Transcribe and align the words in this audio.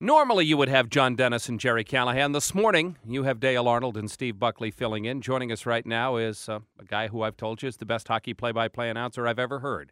Normally, 0.00 0.46
you 0.46 0.56
would 0.56 0.68
have 0.68 0.90
John 0.90 1.16
Dennis 1.16 1.48
and 1.48 1.58
Jerry 1.58 1.82
Callahan. 1.82 2.30
This 2.30 2.54
morning, 2.54 2.94
you 3.04 3.24
have 3.24 3.40
Dale 3.40 3.66
Arnold 3.66 3.96
and 3.96 4.08
Steve 4.08 4.38
Buckley 4.38 4.70
filling 4.70 5.06
in. 5.06 5.20
Joining 5.20 5.50
us 5.50 5.66
right 5.66 5.84
now 5.84 6.14
is 6.14 6.48
uh, 6.48 6.60
a 6.78 6.84
guy 6.84 7.08
who 7.08 7.22
I've 7.22 7.36
told 7.36 7.62
you 7.62 7.68
is 7.68 7.78
the 7.78 7.84
best 7.84 8.06
hockey 8.06 8.32
play-by-play 8.32 8.90
announcer 8.90 9.26
I've 9.26 9.40
ever 9.40 9.58
heard. 9.58 9.90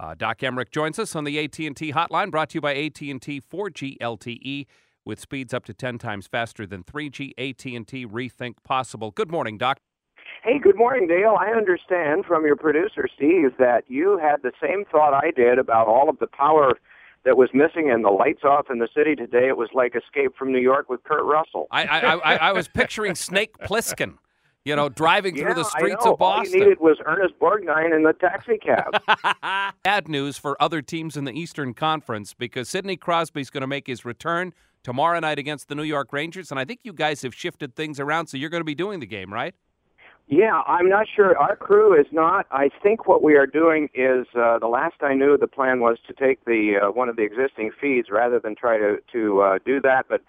Uh, 0.00 0.16
Doc 0.16 0.40
Emrick 0.40 0.72
joins 0.72 0.98
us 0.98 1.14
on 1.14 1.22
the 1.22 1.38
AT&T 1.38 1.92
hotline, 1.92 2.32
brought 2.32 2.50
to 2.50 2.54
you 2.56 2.60
by 2.60 2.74
AT&T 2.74 3.14
4G 3.14 3.96
LTE 3.98 4.66
with 5.04 5.20
speeds 5.20 5.54
up 5.54 5.64
to 5.66 5.72
10 5.72 5.98
times 5.98 6.26
faster 6.26 6.66
than 6.66 6.82
3G. 6.82 7.30
AT&T 7.38 8.06
Rethink 8.06 8.54
Possible. 8.64 9.12
Good 9.12 9.30
morning, 9.30 9.56
Doc. 9.56 9.78
Hey, 10.42 10.58
good 10.58 10.76
morning, 10.76 11.06
Dale. 11.06 11.36
I 11.38 11.50
understand 11.50 12.24
from 12.26 12.44
your 12.44 12.56
producer, 12.56 13.06
Steve, 13.14 13.52
that 13.60 13.84
you 13.86 14.18
had 14.20 14.42
the 14.42 14.50
same 14.60 14.84
thought 14.90 15.14
I 15.14 15.30
did 15.30 15.60
about 15.60 15.86
all 15.86 16.08
of 16.08 16.18
the 16.18 16.26
power– 16.26 16.72
that 17.24 17.36
was 17.36 17.50
missing 17.52 17.90
and 17.90 18.04
the 18.04 18.10
lights 18.10 18.44
off 18.44 18.66
in 18.70 18.78
the 18.78 18.88
city 18.94 19.14
today. 19.14 19.48
It 19.48 19.56
was 19.56 19.70
like 19.74 19.94
Escape 19.96 20.36
from 20.36 20.52
New 20.52 20.60
York 20.60 20.88
with 20.88 21.02
Kurt 21.04 21.24
Russell. 21.24 21.66
I 21.70 21.84
I, 21.84 22.14
I, 22.14 22.36
I 22.36 22.52
was 22.52 22.68
picturing 22.68 23.14
Snake 23.14 23.56
Plissken. 23.58 24.16
You 24.64 24.74
know, 24.74 24.88
driving 24.88 25.36
yeah, 25.36 25.44
through 25.44 25.54
the 25.54 25.64
streets 25.64 26.06
of 26.06 26.18
Boston. 26.18 26.54
All 26.54 26.58
you 26.58 26.64
needed 26.64 26.80
was 26.80 26.96
Ernest 27.04 27.34
Borgnine 27.38 27.94
in 27.94 28.02
the 28.02 28.14
taxi 28.14 28.56
cab. 28.56 28.98
Bad 29.84 30.08
news 30.08 30.38
for 30.38 30.56
other 30.60 30.80
teams 30.80 31.18
in 31.18 31.24
the 31.24 31.38
Eastern 31.38 31.74
Conference 31.74 32.32
because 32.32 32.70
Sidney 32.70 32.96
Crosby's 32.96 33.50
going 33.50 33.60
to 33.60 33.66
make 33.66 33.86
his 33.86 34.06
return 34.06 34.54
tomorrow 34.82 35.20
night 35.20 35.38
against 35.38 35.68
the 35.68 35.74
New 35.74 35.82
York 35.82 36.14
Rangers, 36.14 36.50
and 36.50 36.58
I 36.58 36.64
think 36.64 36.80
you 36.82 36.94
guys 36.94 37.20
have 37.22 37.34
shifted 37.34 37.76
things 37.76 38.00
around, 38.00 38.28
so 38.28 38.38
you're 38.38 38.50
going 38.50 38.60
to 38.60 38.66
be 38.66 38.74
doing 38.74 39.00
the 39.00 39.06
game, 39.06 39.32
right? 39.32 39.54
Yeah, 40.26 40.62
I'm 40.66 40.88
not 40.88 41.06
sure. 41.14 41.36
Our 41.36 41.54
crew 41.54 41.98
is 41.98 42.06
not. 42.10 42.46
I 42.50 42.70
think 42.82 43.06
what 43.06 43.22
we 43.22 43.34
are 43.34 43.46
doing 43.46 43.90
is 43.94 44.26
uh, 44.34 44.58
the 44.58 44.68
last 44.68 44.96
I 45.02 45.12
knew, 45.14 45.36
the 45.36 45.46
plan 45.46 45.80
was 45.80 45.98
to 46.06 46.14
take 46.14 46.44
the 46.46 46.76
uh, 46.82 46.90
one 46.90 47.10
of 47.10 47.16
the 47.16 47.22
existing 47.22 47.72
feeds 47.78 48.08
rather 48.10 48.40
than 48.40 48.54
try 48.56 48.78
to 48.78 48.96
to 49.12 49.40
uh, 49.42 49.58
do 49.66 49.80
that. 49.82 50.06
But 50.08 50.22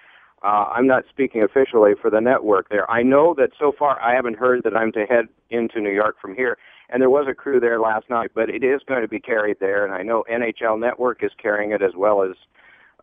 uh, 0.43 0.65
I'm 0.75 0.85
not 0.85 1.05
speaking 1.09 1.43
officially 1.43 1.93
for 1.99 2.11
the 2.11 2.19
network 2.19 2.67
there. 2.69 2.89
I 2.91 3.03
know 3.03 3.33
that 3.37 3.51
so 3.57 3.71
far 3.77 4.01
I 4.01 4.13
haven't 4.13 4.37
heard 4.37 4.63
that 4.63 4.75
I'm 4.75 4.91
to 4.91 5.05
head 5.05 5.25
into 5.49 5.79
New 5.79 5.93
York 5.93 6.17
from 6.21 6.35
here. 6.35 6.57
And 6.89 7.01
there 7.01 7.09
was 7.09 7.25
a 7.27 7.33
crew 7.33 7.59
there 7.59 7.79
last 7.79 8.09
night, 8.09 8.31
but 8.35 8.49
it 8.49 8.63
is 8.63 8.81
going 8.87 9.01
to 9.01 9.07
be 9.07 9.19
carried 9.19 9.57
there. 9.59 9.85
And 9.85 9.93
I 9.93 10.03
know 10.03 10.23
NHL 10.31 10.79
Network 10.79 11.23
is 11.23 11.31
carrying 11.41 11.71
it 11.71 11.81
as 11.81 11.93
well 11.97 12.21
as, 12.21 12.35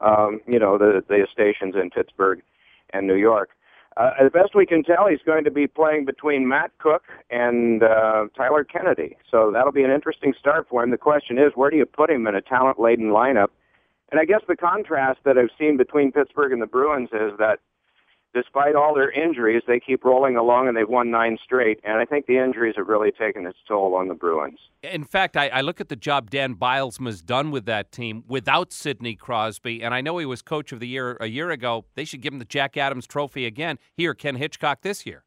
um, 0.01 0.41
you 0.47 0.59
know, 0.59 0.77
the 0.77 1.03
the 1.09 1.27
stations 1.33 1.75
in 1.75 1.89
Pittsburgh 1.89 2.43
and 2.93 3.07
New 3.07 3.17
York. 3.17 3.49
Uh, 3.97 4.11
as 4.19 4.33
best 4.33 4.55
we 4.55 4.65
can 4.65 4.83
tell, 4.83 5.07
he's 5.09 5.21
going 5.27 5.45
to 5.45 5.51
be 5.51 5.67
playing 5.67 6.05
between 6.05 6.49
Matt 6.49 6.71
Cooke 6.79 7.05
and 7.31 7.83
uh, 7.83 8.27
Tyler 8.37 8.65
Kennedy. 8.65 9.17
So 9.31 9.51
that'll 9.53 9.73
be 9.73 9.85
an 9.85 9.91
interesting 9.91 10.33
start 10.39 10.67
for 10.69 10.83
him. 10.83 10.91
The 10.91 10.99
question 10.99 11.39
is, 11.39 11.53
where 11.55 11.71
do 11.71 11.77
you 11.77 11.87
put 11.87 12.11
him 12.11 12.27
in 12.27 12.35
a 12.35 12.41
talent-laden 12.41 13.11
lineup? 13.11 13.49
And 14.11 14.21
I 14.21 14.25
guess 14.25 14.41
the 14.47 14.57
contrast 14.57 15.21
that 15.25 15.39
I've 15.39 15.51
seen 15.59 15.77
between 15.77 16.13
Pittsburgh 16.13 16.53
and 16.53 16.61
the 16.61 16.67
Bruins 16.67 17.11
is 17.13 17.33
that 17.39 17.61
despite 18.35 18.75
all 18.75 18.95
their 18.95 19.11
injuries, 19.11 19.63
they 19.67 19.81
keep 19.81 20.05
rolling 20.05 20.37
along 20.37 20.69
and 20.69 20.77
they've 20.77 20.89
won 20.89 21.11
nine 21.11 21.39
straight. 21.43 21.81
And 21.85 21.99
I 21.99 22.05
think 22.05 22.27
the 22.27 22.39
injuries 22.39 22.75
have 22.77 22.89
really 22.89 23.11
taken 23.11 23.47
its 23.47 23.59
toll 23.67 23.95
on 23.95 24.09
the 24.09 24.15
Bruins. 24.15 24.59
In 24.83 25.05
fact, 25.05 25.37
I, 25.37 25.49
I 25.49 25.61
look 25.61 25.81
at 25.81 25.89
the 25.89 25.97
job 25.97 26.31
Dan 26.31 26.55
Bylsma's 26.55 27.23
done 27.23 27.51
with 27.51 27.67
that 27.67 27.93
team 27.93 28.25
without 28.27 28.73
Sidney 28.73 29.15
Crosby. 29.15 29.83
And 29.83 29.95
I 29.95 30.01
know 30.01 30.19
he 30.19 30.27
was 30.27 30.43
coach 30.43 30.73
of 30.73 30.81
the 30.81 30.89
year 30.89 31.17
a 31.21 31.27
year 31.27 31.51
ago. 31.51 31.85
They 31.95 32.05
should 32.05 32.21
give 32.21 32.33
him 32.33 32.39
the 32.39 32.45
Jack 32.45 32.77
Adams 32.77 33.07
trophy 33.07 33.47
again. 33.47 33.79
Here, 33.95 34.15
Ken 34.15 34.37
Hitchcock 34.37 34.83
this 34.83 35.07
year. 35.07 35.25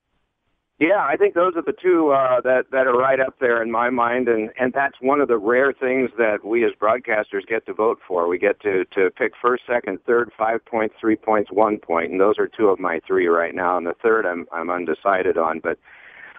Yeah, 0.78 1.06
I 1.08 1.16
think 1.16 1.36
those 1.36 1.54
are 1.56 1.62
the 1.62 1.72
two 1.72 2.10
uh, 2.12 2.42
that 2.42 2.66
that 2.72 2.86
are 2.86 2.98
right 2.98 3.22
up 3.22 3.36
there 3.40 3.64
in 3.64 3.72
my 3.72 3.90
mind, 3.90 4.28
and 4.28 4.52
and 4.60 4.74
that's 4.74 4.96
one 5.00 5.22
of 5.22 5.30
the 5.30 5.38
rare 5.38 5.72
things 5.72 6.10
that 6.18 6.44
we 6.44 6.66
as 6.66 6.72
broadcasters 6.74 7.48
get 7.48 7.66
to 7.68 7.74
vote 7.74 8.00
for. 8.06 8.28
We 8.28 8.38
get 8.38 8.60
to 8.64 8.84
to 8.92 9.10
pick 9.12 9.32
first, 9.42 9.64
second, 9.66 10.00
third, 10.06 10.32
five 10.38 10.66
points, 10.66 10.96
three 11.00 11.16
points, 11.16 11.50
one 11.50 11.78
point, 11.78 12.12
and 12.12 12.20
those 12.20 12.38
are 12.38 12.50
two 12.50 12.68
of 12.68 12.78
my 12.78 13.00
three 13.08 13.28
right 13.28 13.56
now. 13.56 13.78
And 13.78 13.88
the 13.88 13.96
third, 14.04 14.26
I'm 14.26 14.48
I'm 14.52 14.70
undecided 14.70 15.38
on, 15.38 15.60
but. 15.60 15.78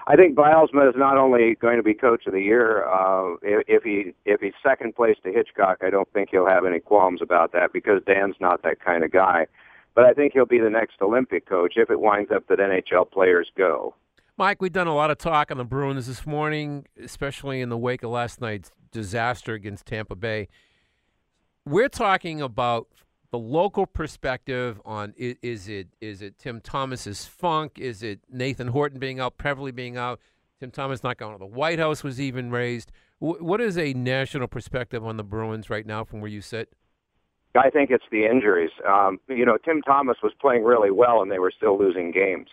I 0.08 0.14
think 0.14 0.36
Bylsma 0.36 0.88
is 0.88 0.94
not 0.96 1.18
only 1.18 1.56
going 1.56 1.78
to 1.78 1.82
be 1.82 1.92
coach 1.92 2.28
of 2.28 2.32
the 2.32 2.40
year. 2.40 2.86
Uh, 2.86 3.34
if, 3.42 3.64
if 3.66 3.82
he 3.82 4.14
if 4.24 4.40
he's 4.40 4.52
second 4.62 4.94
place 4.94 5.16
to 5.24 5.32
Hitchcock, 5.32 5.78
I 5.82 5.90
don't 5.90 6.08
think 6.12 6.28
he'll 6.30 6.46
have 6.46 6.64
any 6.64 6.78
qualms 6.78 7.20
about 7.20 7.50
that 7.54 7.72
because 7.72 8.02
Dan's 8.06 8.36
not 8.38 8.62
that 8.62 8.78
kind 8.78 9.02
of 9.02 9.10
guy. 9.10 9.48
But 9.96 10.04
I 10.04 10.12
think 10.12 10.32
he'll 10.32 10.46
be 10.46 10.60
the 10.60 10.70
next 10.70 11.02
Olympic 11.02 11.48
coach 11.48 11.72
if 11.74 11.90
it 11.90 11.98
winds 11.98 12.30
up 12.30 12.46
that 12.46 12.60
NHL 12.60 13.10
players 13.10 13.50
go. 13.58 13.96
Mike, 14.38 14.60
we've 14.60 14.72
done 14.72 14.86
a 14.86 14.94
lot 14.94 15.10
of 15.10 15.16
talk 15.16 15.50
on 15.50 15.56
the 15.56 15.64
Bruins 15.64 16.06
this 16.06 16.26
morning, 16.26 16.84
especially 17.02 17.62
in 17.62 17.70
the 17.70 17.78
wake 17.78 18.02
of 18.02 18.10
last 18.10 18.38
night's 18.38 18.70
disaster 18.92 19.54
against 19.54 19.86
Tampa 19.86 20.14
Bay. 20.14 20.48
We're 21.64 21.88
talking 21.88 22.42
about 22.42 22.88
the 23.30 23.38
local 23.38 23.86
perspective 23.86 24.78
on 24.84 25.14
is, 25.16 25.36
is 25.40 25.68
it 25.68 25.88
is 26.02 26.20
it 26.20 26.38
Tim 26.38 26.60
Thomas's 26.60 27.24
funk? 27.24 27.78
Is 27.78 28.02
it 28.02 28.20
Nathan 28.30 28.68
Horton 28.68 28.98
being 28.98 29.20
out, 29.20 29.38
Peverley 29.38 29.72
being 29.72 29.96
out? 29.96 30.20
Tim 30.60 30.70
Thomas 30.70 31.02
not 31.02 31.16
going 31.16 31.32
to 31.32 31.38
the 31.38 31.46
White 31.46 31.78
House 31.78 32.04
was 32.04 32.20
even 32.20 32.50
raised. 32.50 32.92
What 33.20 33.62
is 33.62 33.78
a 33.78 33.94
national 33.94 34.48
perspective 34.48 35.02
on 35.02 35.16
the 35.16 35.24
Bruins 35.24 35.70
right 35.70 35.86
now 35.86 36.04
from 36.04 36.20
where 36.20 36.30
you 36.30 36.42
sit? 36.42 36.68
I 37.58 37.70
think 37.70 37.90
it's 37.90 38.04
the 38.12 38.26
injuries. 38.26 38.70
Um, 38.86 39.18
you 39.28 39.46
know, 39.46 39.56
Tim 39.56 39.80
Thomas 39.80 40.18
was 40.22 40.32
playing 40.38 40.64
really 40.64 40.90
well, 40.90 41.22
and 41.22 41.32
they 41.32 41.38
were 41.38 41.52
still 41.56 41.78
losing 41.78 42.10
games. 42.10 42.48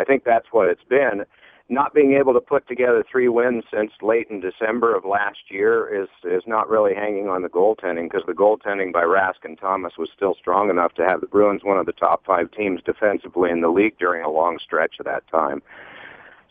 I 0.00 0.04
think 0.04 0.24
that's 0.24 0.46
what 0.50 0.68
it's 0.68 0.84
been. 0.88 1.24
Not 1.68 1.94
being 1.94 2.14
able 2.14 2.32
to 2.32 2.40
put 2.40 2.66
together 2.66 3.04
three 3.08 3.28
wins 3.28 3.62
since 3.72 3.92
late 4.02 4.26
in 4.28 4.40
December 4.40 4.96
of 4.96 5.04
last 5.04 5.50
year 5.50 6.02
is 6.02 6.08
is 6.24 6.42
not 6.46 6.68
really 6.68 6.94
hanging 6.94 7.28
on 7.28 7.42
the 7.42 7.48
goaltending 7.48 8.10
because 8.10 8.26
the 8.26 8.32
goaltending 8.32 8.92
by 8.92 9.02
Rask 9.02 9.44
and 9.44 9.56
Thomas 9.56 9.92
was 9.96 10.08
still 10.12 10.34
strong 10.34 10.68
enough 10.68 10.94
to 10.94 11.04
have 11.04 11.20
the 11.20 11.28
Bruins 11.28 11.62
one 11.62 11.78
of 11.78 11.86
the 11.86 11.92
top 11.92 12.24
five 12.24 12.50
teams 12.50 12.80
defensively 12.82 13.50
in 13.50 13.60
the 13.60 13.68
league 13.68 13.98
during 13.98 14.24
a 14.24 14.30
long 14.30 14.58
stretch 14.58 14.96
of 14.98 15.06
that 15.06 15.22
time. 15.28 15.62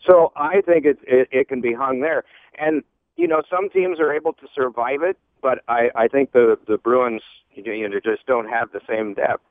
So 0.06 0.32
I 0.36 0.62
think 0.62 0.86
it 0.86 0.98
it, 1.02 1.28
it 1.30 1.48
can 1.48 1.60
be 1.60 1.74
hung 1.74 2.00
there, 2.00 2.24
and 2.58 2.82
you 3.16 3.28
know 3.28 3.42
some 3.50 3.68
teams 3.68 4.00
are 4.00 4.14
able 4.14 4.32
to 4.34 4.46
survive 4.54 5.02
it, 5.02 5.18
but 5.42 5.58
I 5.68 5.90
I 5.94 6.08
think 6.08 6.32
the 6.32 6.56
the 6.66 6.78
Bruins 6.78 7.22
you 7.52 7.88
know 7.88 8.00
just 8.00 8.24
don't 8.26 8.48
have 8.48 8.72
the 8.72 8.80
same 8.88 9.12
depth. 9.12 9.42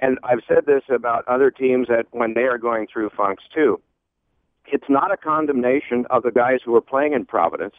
And 0.00 0.18
I've 0.22 0.40
said 0.46 0.66
this 0.66 0.82
about 0.88 1.26
other 1.26 1.50
teams 1.50 1.88
that 1.88 2.06
when 2.12 2.34
they 2.34 2.42
are 2.42 2.58
going 2.58 2.86
through 2.92 3.10
funks 3.10 3.44
too. 3.52 3.80
It's 4.66 4.88
not 4.88 5.12
a 5.12 5.16
condemnation 5.16 6.06
of 6.10 6.22
the 6.22 6.30
guys 6.30 6.60
who 6.64 6.74
are 6.76 6.80
playing 6.80 7.12
in 7.12 7.24
Providence, 7.24 7.74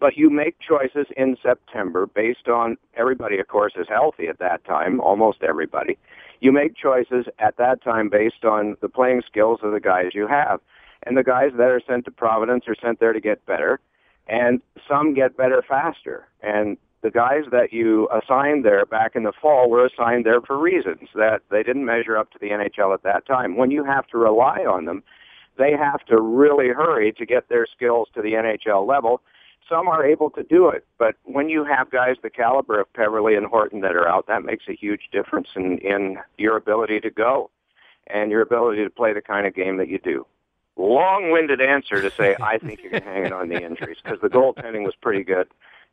but 0.00 0.16
you 0.16 0.28
make 0.28 0.56
choices 0.58 1.06
in 1.16 1.36
September 1.42 2.06
based 2.06 2.48
on 2.48 2.76
everybody, 2.94 3.38
of 3.38 3.48
course, 3.48 3.74
is 3.76 3.86
healthy 3.88 4.26
at 4.26 4.38
that 4.38 4.64
time, 4.64 5.00
almost 5.00 5.42
everybody. 5.42 5.96
You 6.40 6.52
make 6.52 6.76
choices 6.76 7.26
at 7.38 7.56
that 7.58 7.82
time 7.82 8.08
based 8.08 8.44
on 8.44 8.76
the 8.80 8.88
playing 8.88 9.22
skills 9.26 9.60
of 9.62 9.72
the 9.72 9.80
guys 9.80 10.10
you 10.14 10.26
have. 10.26 10.60
And 11.04 11.16
the 11.16 11.22
guys 11.22 11.52
that 11.56 11.68
are 11.68 11.80
sent 11.86 12.04
to 12.06 12.10
Providence 12.10 12.64
are 12.66 12.74
sent 12.74 12.98
there 13.00 13.12
to 13.12 13.20
get 13.20 13.46
better, 13.46 13.78
and 14.26 14.60
some 14.88 15.14
get 15.14 15.36
better 15.36 15.62
faster. 15.66 16.26
And 16.42 16.76
the 17.06 17.10
guys 17.12 17.44
that 17.52 17.72
you 17.72 18.08
assigned 18.10 18.64
there 18.64 18.84
back 18.84 19.14
in 19.14 19.22
the 19.22 19.32
fall 19.40 19.70
were 19.70 19.86
assigned 19.86 20.26
there 20.26 20.40
for 20.40 20.58
reasons 20.58 21.08
that 21.14 21.40
they 21.52 21.62
didn't 21.62 21.84
measure 21.84 22.16
up 22.16 22.32
to 22.32 22.38
the 22.40 22.48
NHL 22.48 22.92
at 22.92 23.04
that 23.04 23.24
time. 23.26 23.56
When 23.56 23.70
you 23.70 23.84
have 23.84 24.08
to 24.08 24.18
rely 24.18 24.64
on 24.68 24.86
them, 24.86 25.04
they 25.56 25.70
have 25.70 26.04
to 26.06 26.20
really 26.20 26.70
hurry 26.70 27.12
to 27.12 27.24
get 27.24 27.48
their 27.48 27.64
skills 27.64 28.08
to 28.14 28.22
the 28.22 28.32
NHL 28.32 28.84
level. 28.88 29.22
Some 29.68 29.86
are 29.86 30.04
able 30.04 30.30
to 30.30 30.42
do 30.42 30.68
it, 30.68 30.84
but 30.98 31.14
when 31.22 31.48
you 31.48 31.64
have 31.64 31.92
guys 31.92 32.16
the 32.24 32.30
caliber 32.30 32.80
of 32.80 32.92
Peverley 32.92 33.36
and 33.36 33.46
Horton 33.46 33.82
that 33.82 33.94
are 33.94 34.08
out, 34.08 34.26
that 34.26 34.42
makes 34.42 34.64
a 34.68 34.74
huge 34.74 35.02
difference 35.12 35.50
in, 35.54 35.78
in 35.78 36.18
your 36.38 36.56
ability 36.56 36.98
to 37.02 37.10
go 37.10 37.50
and 38.08 38.32
your 38.32 38.42
ability 38.42 38.82
to 38.82 38.90
play 38.90 39.12
the 39.12 39.22
kind 39.22 39.46
of 39.46 39.54
game 39.54 39.76
that 39.76 39.88
you 39.88 40.00
do. 40.00 40.26
Long-winded 40.76 41.60
answer 41.60 42.02
to 42.02 42.10
say 42.10 42.34
I 42.42 42.58
think 42.58 42.82
you 42.82 42.90
can 42.90 43.04
hang 43.04 43.26
it 43.26 43.32
on 43.32 43.48
the 43.48 43.62
injuries 43.62 43.98
because 44.02 44.20
the 44.20 44.28
goaltending 44.28 44.82
was 44.82 44.94
pretty 45.00 45.22
good 45.22 45.46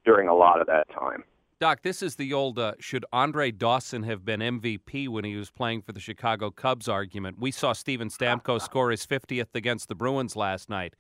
during 0.05 0.27
a 0.27 0.35
lot 0.35 0.61
of 0.61 0.67
that 0.67 0.87
time. 0.89 1.23
Doc, 1.59 1.81
this 1.81 2.01
is 2.01 2.15
the 2.15 2.33
old 2.33 2.59
uh, 2.59 2.73
should 2.79 3.05
Andre 3.13 3.49
Dawson 3.49 4.03
have 4.03 4.25
been 4.25 4.41
MVP 4.41 5.07
when 5.07 5.23
he 5.23 5.35
was 5.35 5.49
playing 5.49 5.81
for 5.81 5.93
the 5.93 5.99
Chicago 5.99 6.51
Cubs 6.51 6.89
argument. 6.89 7.39
We 7.39 7.51
saw 7.51 7.71
Steven 7.71 8.09
Stamkos 8.09 8.61
score 8.65 8.91
his 8.91 9.05
50th 9.05 9.55
against 9.55 9.87
the 9.87 9.95
Bruins 9.95 10.35
last 10.35 10.69
night. 10.69 10.93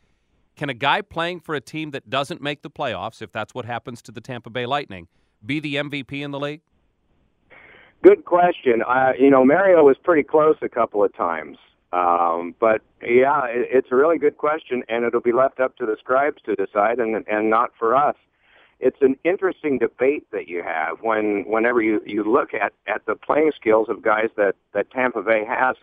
Can 0.55 0.69
a 0.69 0.73
guy 0.73 1.01
playing 1.01 1.41
for 1.41 1.55
a 1.55 1.59
team 1.61 1.91
that 1.91 2.09
doesn't 2.09 2.41
make 2.41 2.61
the 2.61 2.69
playoffs, 2.69 3.21
if 3.21 3.31
that's 3.31 3.53
what 3.53 3.65
happens 3.65 4.01
to 4.03 4.11
the 4.11 4.21
Tampa 4.21 4.49
Bay 4.49 4.65
Lightning, 4.65 5.07
be 5.45 5.59
the 5.59 5.75
MVP 5.75 6.21
in 6.23 6.31
the 6.31 6.39
league? 6.39 6.61
Good 8.01 8.23
question. 8.23 8.83
Uh, 8.87 9.11
you 9.19 9.29
know, 9.29 9.43
Mario 9.43 9.83
was 9.83 9.97
pretty 10.01 10.23
close 10.23 10.55
a 10.61 10.69
couple 10.69 11.03
of 11.03 11.13
times. 11.15 11.57
Um, 11.91 12.55
but 12.59 12.81
yeah, 13.01 13.45
it, 13.47 13.67
it's 13.71 13.87
a 13.91 13.95
really 13.95 14.17
good 14.17 14.37
question, 14.37 14.83
and 14.87 15.03
it'll 15.03 15.21
be 15.21 15.33
left 15.33 15.59
up 15.59 15.75
to 15.77 15.85
the 15.85 15.97
scribes 15.99 16.41
to 16.45 16.55
decide, 16.55 16.99
and 16.99 17.23
and 17.27 17.49
not 17.49 17.71
for 17.77 17.95
us 17.95 18.15
it's 18.85 19.01
an 19.01 19.15
interesting 19.23 19.77
debate 19.79 20.25
that 20.31 20.47
you 20.47 20.61
have 20.63 20.97
when 21.01 21.45
whenever 21.47 21.81
you 21.81 22.01
you 22.05 22.23
look 22.23 22.53
at 22.53 22.73
at 22.87 23.05
the 23.05 23.15
playing 23.15 23.51
skills 23.59 23.87
of 23.89 24.01
guys 24.01 24.29
that 24.35 24.55
that 24.73 24.91
Tampa 24.91 25.21
Bay 25.21 25.43
has. 25.47 25.75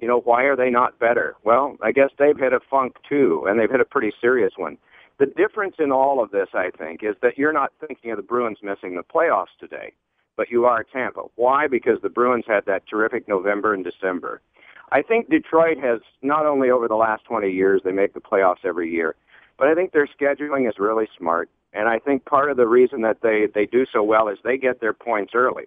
You 0.00 0.08
know, 0.08 0.20
why 0.20 0.42
are 0.42 0.56
they 0.56 0.70
not 0.70 0.98
better? 0.98 1.36
Well, 1.44 1.76
I 1.80 1.92
guess 1.92 2.10
they've 2.18 2.36
hit 2.36 2.52
a 2.52 2.60
funk 2.68 2.96
too, 3.08 3.44
and 3.48 3.58
they've 3.58 3.70
hit 3.70 3.80
a 3.80 3.84
pretty 3.86 4.12
serious 4.20 4.52
one. 4.56 4.76
The 5.18 5.26
difference 5.26 5.76
in 5.78 5.92
all 5.92 6.22
of 6.22 6.32
this, 6.32 6.48
I 6.52 6.70
think, 6.76 7.02
is 7.02 7.14
that 7.22 7.38
you're 7.38 7.52
not 7.52 7.72
thinking 7.80 8.10
of 8.10 8.16
the 8.16 8.22
Bruins 8.22 8.58
missing 8.62 8.96
the 8.96 9.04
playoffs 9.04 9.54
today. 9.58 9.92
but 10.36 10.50
you 10.50 10.64
are 10.64 10.84
Tampa. 10.84 11.22
Why? 11.36 11.66
Because 11.66 11.98
the 12.02 12.08
Bruins 12.08 12.44
had 12.46 12.66
that 12.66 12.82
terrific 12.88 13.28
November 13.28 13.72
and 13.74 13.84
December. 13.84 14.40
I 14.92 15.02
think 15.02 15.30
Detroit 15.30 15.78
has 15.78 16.00
not 16.22 16.46
only 16.46 16.70
over 16.70 16.88
the 16.88 16.96
last 16.96 17.24
20 17.24 17.50
years 17.50 17.82
they 17.84 17.92
make 17.92 18.14
the 18.14 18.20
playoffs 18.20 18.64
every 18.64 18.90
year, 18.90 19.14
but 19.58 19.68
I 19.68 19.74
think 19.74 19.92
their 19.92 20.08
scheduling 20.08 20.68
is 20.68 20.74
really 20.78 21.08
smart. 21.16 21.48
And 21.74 21.88
I 21.88 21.98
think 21.98 22.24
part 22.24 22.50
of 22.50 22.56
the 22.56 22.68
reason 22.68 23.02
that 23.02 23.18
they, 23.22 23.48
they 23.52 23.66
do 23.66 23.84
so 23.92 24.02
well 24.02 24.28
is 24.28 24.38
they 24.44 24.56
get 24.56 24.80
their 24.80 24.92
points 24.92 25.32
early. 25.34 25.64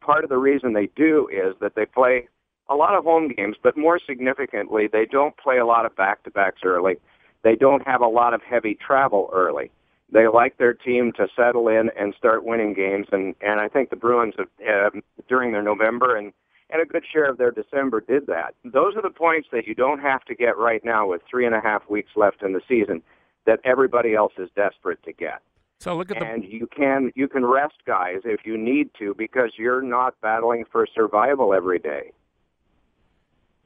Part 0.00 0.24
of 0.24 0.30
the 0.30 0.36
reason 0.36 0.72
they 0.72 0.90
do 0.96 1.28
is 1.32 1.54
that 1.60 1.76
they 1.76 1.86
play 1.86 2.28
a 2.68 2.74
lot 2.74 2.94
of 2.94 3.04
home 3.04 3.28
games, 3.28 3.56
but 3.62 3.76
more 3.76 4.00
significantly, 4.04 4.88
they 4.90 5.06
don't 5.06 5.36
play 5.36 5.58
a 5.58 5.66
lot 5.66 5.86
of 5.86 5.94
back-to-backs 5.96 6.62
early. 6.64 6.96
They 7.42 7.54
don't 7.54 7.86
have 7.86 8.00
a 8.00 8.06
lot 8.06 8.34
of 8.34 8.42
heavy 8.42 8.74
travel 8.74 9.30
early. 9.32 9.70
They 10.12 10.26
like 10.28 10.58
their 10.58 10.74
team 10.74 11.12
to 11.16 11.28
settle 11.34 11.68
in 11.68 11.90
and 11.98 12.14
start 12.16 12.44
winning 12.44 12.74
games, 12.74 13.06
and 13.10 13.34
and 13.40 13.58
I 13.58 13.68
think 13.68 13.90
the 13.90 13.96
Bruins 13.96 14.34
have, 14.38 14.94
uh, 14.94 15.00
during 15.28 15.52
their 15.52 15.62
November 15.62 16.16
and 16.16 16.32
and 16.70 16.80
a 16.80 16.84
good 16.84 17.04
share 17.10 17.28
of 17.28 17.38
their 17.38 17.50
December 17.50 18.00
did 18.00 18.26
that. 18.26 18.54
Those 18.64 18.96
are 18.96 19.02
the 19.02 19.10
points 19.10 19.48
that 19.52 19.66
you 19.66 19.74
don't 19.74 20.00
have 20.00 20.24
to 20.26 20.34
get 20.34 20.56
right 20.56 20.84
now 20.84 21.08
with 21.08 21.22
three 21.28 21.46
and 21.46 21.54
a 21.54 21.60
half 21.60 21.88
weeks 21.88 22.10
left 22.16 22.42
in 22.42 22.52
the 22.52 22.60
season 22.68 23.02
that 23.46 23.60
everybody 23.64 24.14
else 24.14 24.32
is 24.38 24.48
desperate 24.56 25.02
to 25.04 25.12
get. 25.12 25.40
So 25.80 25.96
look 25.96 26.10
at 26.10 26.22
and 26.22 26.42
the... 26.42 26.48
you 26.48 26.66
can 26.66 27.12
you 27.14 27.28
can 27.28 27.44
rest 27.44 27.74
guys 27.86 28.20
if 28.24 28.40
you 28.44 28.56
need 28.56 28.90
to 28.98 29.14
because 29.16 29.52
you're 29.58 29.82
not 29.82 30.18
battling 30.20 30.64
for 30.70 30.86
survival 30.94 31.52
every 31.52 31.78
day. 31.78 32.12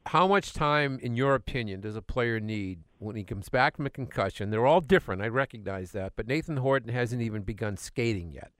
How 0.07 0.27
much 0.27 0.53
time, 0.53 0.97
in 1.01 1.15
your 1.15 1.35
opinion, 1.35 1.81
does 1.81 1.95
a 1.95 2.01
player 2.01 2.39
need 2.39 2.79
when 2.97 3.15
he 3.15 3.23
comes 3.23 3.47
back 3.47 3.77
from 3.77 3.85
a 3.85 3.91
concussion? 3.91 4.49
They're 4.49 4.65
all 4.65 4.81
different. 4.81 5.21
I 5.21 5.27
recognize 5.27 5.91
that, 5.91 6.13
but 6.15 6.27
Nathan 6.27 6.57
Horton 6.57 6.89
hasn't 6.89 7.21
even 7.21 7.43
begun 7.43 7.77
skating 7.77 8.31
yet. 8.31 8.51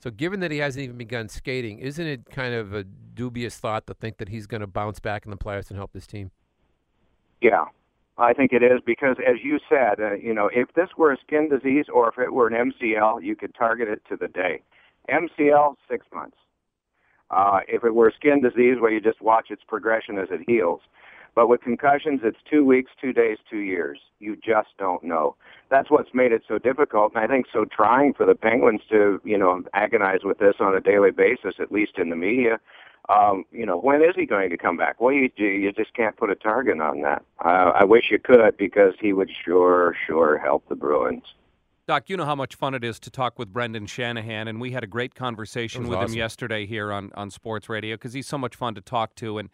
So, 0.00 0.10
given 0.10 0.40
that 0.40 0.50
he 0.50 0.58
hasn't 0.58 0.82
even 0.82 0.96
begun 0.96 1.28
skating, 1.28 1.80
isn't 1.80 2.06
it 2.06 2.30
kind 2.30 2.54
of 2.54 2.72
a 2.72 2.84
dubious 2.84 3.58
thought 3.58 3.86
to 3.88 3.94
think 3.94 4.18
that 4.18 4.30
he's 4.30 4.46
going 4.46 4.60
to 4.62 4.66
bounce 4.66 5.00
back 5.00 5.26
in 5.26 5.30
the 5.30 5.36
playoffs 5.36 5.68
and 5.68 5.76
help 5.76 5.92
this 5.92 6.06
team? 6.06 6.30
Yeah, 7.40 7.64
I 8.18 8.32
think 8.32 8.52
it 8.52 8.62
is 8.62 8.80
because, 8.84 9.16
as 9.26 9.36
you 9.42 9.58
said, 9.68 10.00
uh, 10.00 10.14
you 10.14 10.32
know, 10.32 10.48
if 10.52 10.72
this 10.74 10.88
were 10.96 11.12
a 11.12 11.18
skin 11.18 11.48
disease 11.50 11.86
or 11.92 12.08
if 12.08 12.18
it 12.18 12.32
were 12.32 12.48
an 12.48 12.72
MCL, 12.72 13.22
you 13.22 13.36
could 13.36 13.54
target 13.54 13.88
it 13.88 14.02
to 14.08 14.16
the 14.16 14.28
day. 14.28 14.62
MCL, 15.10 15.76
six 15.88 16.06
months. 16.14 16.36
Uh, 17.30 17.60
if 17.68 17.84
it 17.84 17.94
were 17.94 18.08
a 18.08 18.14
skin 18.14 18.40
disease, 18.40 18.76
where 18.80 18.92
you 18.92 19.00
just 19.00 19.20
watch 19.20 19.50
its 19.50 19.62
progression 19.66 20.18
as 20.18 20.28
it 20.30 20.40
heals. 20.46 20.80
But 21.34 21.48
with 21.48 21.60
concussions, 21.60 22.20
it's 22.24 22.38
two 22.50 22.64
weeks, 22.64 22.90
two 22.98 23.12
days, 23.12 23.36
two 23.50 23.58
years. 23.58 23.98
You 24.20 24.36
just 24.36 24.68
don't 24.78 25.04
know. 25.04 25.36
That's 25.70 25.90
what's 25.90 26.14
made 26.14 26.32
it 26.32 26.42
so 26.48 26.58
difficult, 26.58 27.12
and 27.14 27.22
I 27.22 27.26
think 27.26 27.46
so 27.52 27.66
trying 27.66 28.14
for 28.14 28.24
the 28.24 28.34
Penguins 28.34 28.80
to, 28.90 29.20
you 29.22 29.36
know, 29.36 29.62
agonize 29.74 30.20
with 30.24 30.38
this 30.38 30.54
on 30.60 30.74
a 30.74 30.80
daily 30.80 31.10
basis, 31.10 31.56
at 31.60 31.70
least 31.70 31.98
in 31.98 32.08
the 32.08 32.16
media. 32.16 32.58
Um, 33.08 33.44
you 33.52 33.64
know, 33.64 33.78
when 33.78 34.02
is 34.02 34.14
he 34.16 34.26
going 34.26 34.50
to 34.50 34.56
come 34.56 34.76
back? 34.76 35.00
Well, 35.00 35.12
you 35.12 35.30
you 35.36 35.72
just 35.72 35.94
can't 35.94 36.16
put 36.16 36.30
a 36.30 36.34
target 36.34 36.80
on 36.80 37.02
that. 37.02 37.24
Uh, 37.44 37.72
I 37.74 37.84
wish 37.84 38.10
you 38.10 38.18
could 38.18 38.56
because 38.56 38.94
he 39.00 39.12
would 39.12 39.30
sure, 39.44 39.94
sure 40.06 40.38
help 40.38 40.68
the 40.68 40.74
Bruins. 40.74 41.24
Doc, 41.86 42.10
you 42.10 42.16
know 42.16 42.24
how 42.24 42.34
much 42.34 42.56
fun 42.56 42.74
it 42.74 42.82
is 42.82 42.98
to 42.98 43.10
talk 43.10 43.38
with 43.38 43.52
Brendan 43.52 43.86
Shanahan, 43.86 44.48
and 44.48 44.60
we 44.60 44.72
had 44.72 44.82
a 44.82 44.88
great 44.88 45.14
conversation 45.14 45.86
with 45.86 45.98
awesome. 45.98 46.12
him 46.12 46.18
yesterday 46.18 46.66
here 46.66 46.92
on, 46.92 47.12
on 47.14 47.30
Sports 47.30 47.68
Radio 47.68 47.94
because 47.94 48.12
he's 48.12 48.26
so 48.26 48.36
much 48.36 48.56
fun 48.56 48.74
to 48.74 48.80
talk 48.80 49.14
to. 49.16 49.38
And 49.38 49.50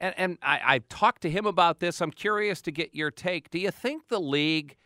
and, 0.00 0.14
and 0.16 0.38
I, 0.42 0.60
I 0.64 0.78
talked 0.88 1.22
to 1.22 1.30
him 1.30 1.46
about 1.46 1.80
this. 1.80 2.00
I'm 2.00 2.10
curious 2.10 2.60
to 2.62 2.70
get 2.70 2.94
your 2.94 3.10
take. 3.10 3.50
Do 3.50 3.58
you 3.58 3.70
think 3.70 4.08
the 4.08 4.20
league, 4.20 4.76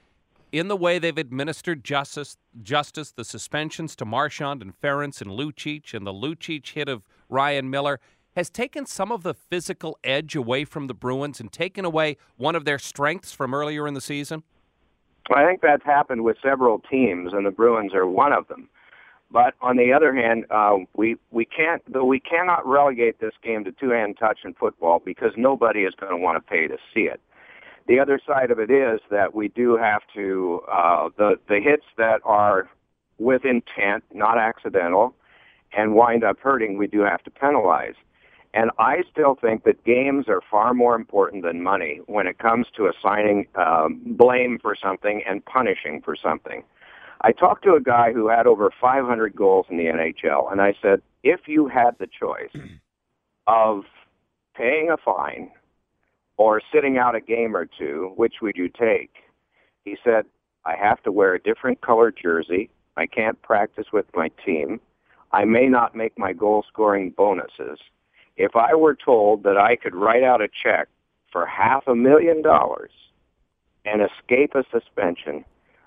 in 0.53 0.69
the 0.69 0.77
way 0.77 0.99
they've 0.99 1.17
administered 1.17 1.85
justice, 1.85 2.37
justice, 2.63 3.13
the 3.13 3.25
suspensions 3.25 3.97
to 3.97 4.05
Marchand 4.05 4.61
and 4.61 4.79
Ference 4.81 5.21
and 5.21 5.31
Lucic, 5.31 5.95
and 5.95 6.07
the 6.07 6.13
Lucic 6.13 6.69
hit 6.69 6.89
of 6.89 7.03
Ryan 7.29 7.71
Miller, 7.71 8.01
has 8.37 8.51
taken 8.51 8.87
some 8.87 9.11
of 9.11 9.23
the 9.23 9.35
physical 9.35 9.99
edge 10.05 10.37
away 10.37 10.65
from 10.65 10.87
the 10.87 10.95
Bruins 10.95 11.41
and 11.41 11.51
taken 11.51 11.85
away 11.85 12.17
one 12.37 12.55
of 12.55 12.65
their 12.65 12.79
strengths 12.79 13.33
from 13.33 13.53
earlier 13.53 13.87
in 13.87 13.95
the 13.95 14.01
season? 14.01 14.43
I 15.35 15.45
think 15.45 15.61
that's 15.61 15.85
happened 15.85 16.25
with 16.25 16.37
several 16.43 16.81
teams, 16.91 17.33
and 17.33 17.45
the 17.45 17.51
Bruins 17.51 17.95
are 17.95 18.07
one 18.07 18.33
of 18.33 18.49
them. 18.49 18.69
But 19.31 19.55
on 19.61 19.77
the 19.77 19.93
other 19.93 20.15
hand, 20.15 20.47
uh, 20.51 20.79
we 20.97 21.17
we 21.31 21.45
can't 21.45 21.83
though 21.93 22.05
we 22.05 22.19
cannot 22.19 22.67
relegate 22.67 23.21
this 23.21 23.35
game 23.43 23.63
to 23.65 23.73
two 23.73 23.91
hand 23.91 24.17
touch 24.19 24.39
in 24.45 24.55
football 24.55 25.03
because 25.05 25.33
nobody 25.37 25.81
is 25.81 25.95
going 26.01 26.13
to 26.13 26.17
want 26.17 26.37
to 26.37 26.51
pay 26.51 26.67
to 26.67 26.79
see 26.95 27.03
it. 27.03 27.21
The 27.89 27.99
other 27.99 28.21
side 28.27 28.51
of 28.51 28.59
it 28.59 28.71
is 28.71 29.01
that 29.11 29.35
we 29.35 29.49
do 29.49 29.77
have 29.77 30.01
to 30.15 30.63
uh, 30.71 31.09
the 31.19 31.39
the 31.47 31.61
hits 31.61 31.85
that 31.99 32.21
are 32.25 32.71
with 33.19 33.45
intent, 33.45 34.05
not 34.15 34.39
accidental, 34.39 35.15
and 35.77 35.95
wind 35.95 36.25
up 36.25 36.39
hurting. 36.41 36.79
We 36.79 36.87
do 36.87 37.01
have 37.01 37.23
to 37.25 37.31
penalize. 37.31 37.95
And 38.55 38.71
I 38.79 39.03
still 39.11 39.37
think 39.41 39.65
that 39.65 39.85
games 39.85 40.27
are 40.29 40.41
far 40.51 40.73
more 40.73 40.97
important 40.97 41.45
than 41.45 41.63
money 41.63 42.01
when 42.07 42.27
it 42.27 42.39
comes 42.39 42.67
to 42.77 42.89
assigning 42.89 43.47
um, 43.57 44.01
blame 44.05 44.59
for 44.61 44.75
something 44.75 45.23
and 45.29 45.45
punishing 45.45 46.01
for 46.03 46.17
something. 46.17 46.63
I 47.21 47.33
talked 47.33 47.65
to 47.65 47.75
a 47.75 47.81
guy 47.81 48.13
who 48.13 48.29
had 48.29 48.47
over 48.47 48.71
500 48.81 49.35
goals 49.35 49.67
in 49.69 49.77
the 49.77 49.85
NHL, 49.85 50.51
and 50.51 50.61
I 50.61 50.75
said, 50.81 51.03
if 51.25 51.41
you 51.47 51.67
had 51.69 51.97
the 51.99 52.07
choice 52.07 52.51
of 53.47 53.85
paying 54.57 54.91
a 54.91 54.97
fine 54.97 55.51
or 56.37 56.63
sitting 56.73 56.97
out 56.97 57.17
a 57.17 57.21
game 57.21 57.57
or 57.57 57.67
two, 57.67 58.13
which 58.17 58.35
would 58.41 58.57
you 58.57 58.69
take? 58.69 59.11
He 59.85 59.97
said, 60.05 60.25
I 60.65 60.77
have 60.77 61.03
to 61.03 61.13
wear 61.13 61.35
a 61.35 61.41
different 61.41 61.81
colored 61.81 62.17
jersey. 62.21 62.71
I 62.97 63.07
can't 63.07 63.41
practice 63.43 63.87
with 63.93 64.07
my 64.15 64.31
team. 64.45 64.81
I 65.33 65.45
may 65.45 65.67
not 65.67 65.95
make 65.95 66.19
my 66.19 66.33
goal 66.33 66.65
scoring 66.69 67.11
bonuses. 67.11 67.79
If 68.37 68.57
I 68.57 68.75
were 68.75 68.95
told 68.95 69.43
that 69.43 69.59
I 69.59 69.77
could 69.77 69.95
write 69.95 70.23
out 70.23 70.41
a 70.41 70.49
check 70.49 70.89
for 71.31 71.45
half 71.45 71.87
a 71.87 71.95
million 71.95 72.41
dollars 72.43 72.91
and 73.85 74.01
escape 74.03 74.55
a 74.55 74.65
suspension, 74.71 75.45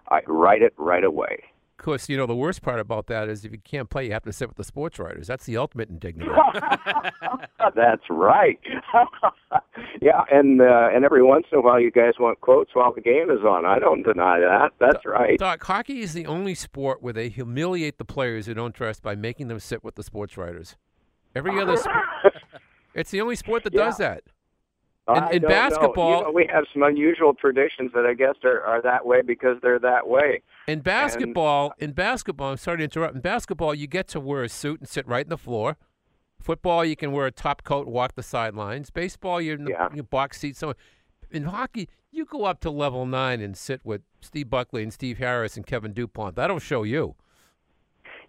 I'd 0.10 0.28
write 0.28 0.62
it 0.62 0.74
right 0.78 1.04
away. 1.04 1.44
Of 1.82 1.86
course, 1.86 2.10
you 2.10 2.16
know 2.16 2.28
the 2.28 2.36
worst 2.36 2.62
part 2.62 2.80
about 2.80 3.08
that 3.08 3.28
is 3.28 3.44
if 3.44 3.52
you 3.52 3.58
can't 3.58 3.90
play, 3.90 4.06
you 4.06 4.12
have 4.12 4.22
to 4.26 4.32
sit 4.32 4.48
with 4.48 4.56
the 4.56 4.64
sports 4.64 5.00
writers. 5.00 5.26
That's 5.26 5.46
the 5.48 5.58
ultimate 5.58 5.90
indignity. 5.90 6.30
That's 7.76 8.04
right. 8.08 8.60
yeah, 10.00 10.22
and 10.32 10.62
uh, 10.62 10.90
and 10.94 11.04
every 11.04 11.24
once 11.24 11.48
in 11.52 11.58
a 11.58 11.62
while, 11.62 11.80
you 11.80 11.90
guys 11.90 12.14
want 12.20 12.40
quotes 12.42 12.70
while 12.76 12.94
the 12.94 13.02
game 13.02 13.32
is 13.32 13.40
on. 13.44 13.66
I 13.66 13.80
don't 13.80 14.04
deny 14.04 14.40
that. 14.40 14.74
That's 14.80 15.04
right. 15.08 15.40
Doc, 15.40 15.64
hockey 15.64 16.02
is 16.02 16.14
the 16.14 16.28
only 16.28 16.54
sport 16.54 17.02
where 17.02 17.14
they 17.14 17.30
humiliate 17.30 17.98
the 17.98 18.06
players 18.06 18.46
who 18.46 18.54
don't 18.54 18.76
dress 18.76 19.00
by 19.00 19.16
making 19.16 19.48
them 19.48 19.60
sit 19.60 19.84
with 19.84 19.96
the 19.96 20.04
sports 20.04 20.38
writers. 20.38 20.76
Every 21.36 21.60
other, 21.60 21.78
sp- 21.82 21.90
it's 22.94 23.10
the 23.10 23.22
only 23.22 23.36
sport 23.36 23.64
that 23.64 23.74
Yeah. 23.74 23.86
does 23.86 23.98
that. 23.98 24.22
In- 25.18 25.36
in 25.36 25.42
basketball- 25.44 26.18
you 26.20 26.24
know, 26.26 26.32
we 26.32 26.48
have 26.52 26.66
some 26.74 26.84
unusual 26.84 27.34
traditions 27.34 27.92
that 27.94 28.06
I 28.06 28.14
guess 28.14 28.36
are, 28.44 28.62
are 28.62 28.82
that 28.82 29.06
way 29.06 29.22
because 29.22 29.58
they're 29.62 29.80
that 29.80 30.08
way. 30.08 30.42
In 30.68 30.80
basketball, 30.82 31.74
in 31.80 31.92
basketball, 31.92 32.52
I'm 32.52 32.58
sorry 32.58 32.78
to 32.80 32.84
interrupt. 32.84 33.16
In 33.16 33.22
basketball, 33.22 33.74
you 33.74 33.88
get 33.88 34.08
to 34.10 34.20
wear 34.20 34.44
a 34.44 34.50
suit 34.50 34.80
and 34.80 34.88
sit 34.90 35.08
right 35.08 35.26
in 35.26 35.30
the 35.30 35.38
floor. 35.38 35.78
Football, 36.42 36.84
you 36.86 36.96
can 36.96 37.12
wear 37.12 37.28
a 37.28 37.32
top 37.32 37.64
coat 37.64 37.86
and 37.86 37.94
walk 37.94 38.16
the 38.16 38.24
sidelines. 38.24 38.90
Baseball, 38.90 39.40
you're 39.40 39.56
in 39.56 39.66
the 39.66 39.72
Yeah. 39.72 39.90
your 39.94 40.04
box 40.04 40.40
seat. 40.40 40.56
So, 40.56 40.74
in 41.30 41.44
hockey, 41.44 41.88
you 42.12 42.26
go 42.26 42.46
up 42.46 42.60
to 42.62 42.72
level 42.72 43.06
nine 43.06 43.42
and 43.42 43.56
sit 43.56 43.82
with 43.86 44.02
Steve 44.22 44.50
Buckley 44.50 44.82
and 44.84 44.92
Steve 44.92 45.18
Harris 45.20 45.56
and 45.56 45.66
Kevin 45.66 45.94
Dupont. 45.94 46.36
That'll 46.36 46.60
show 46.60 46.84
you. 46.84 47.16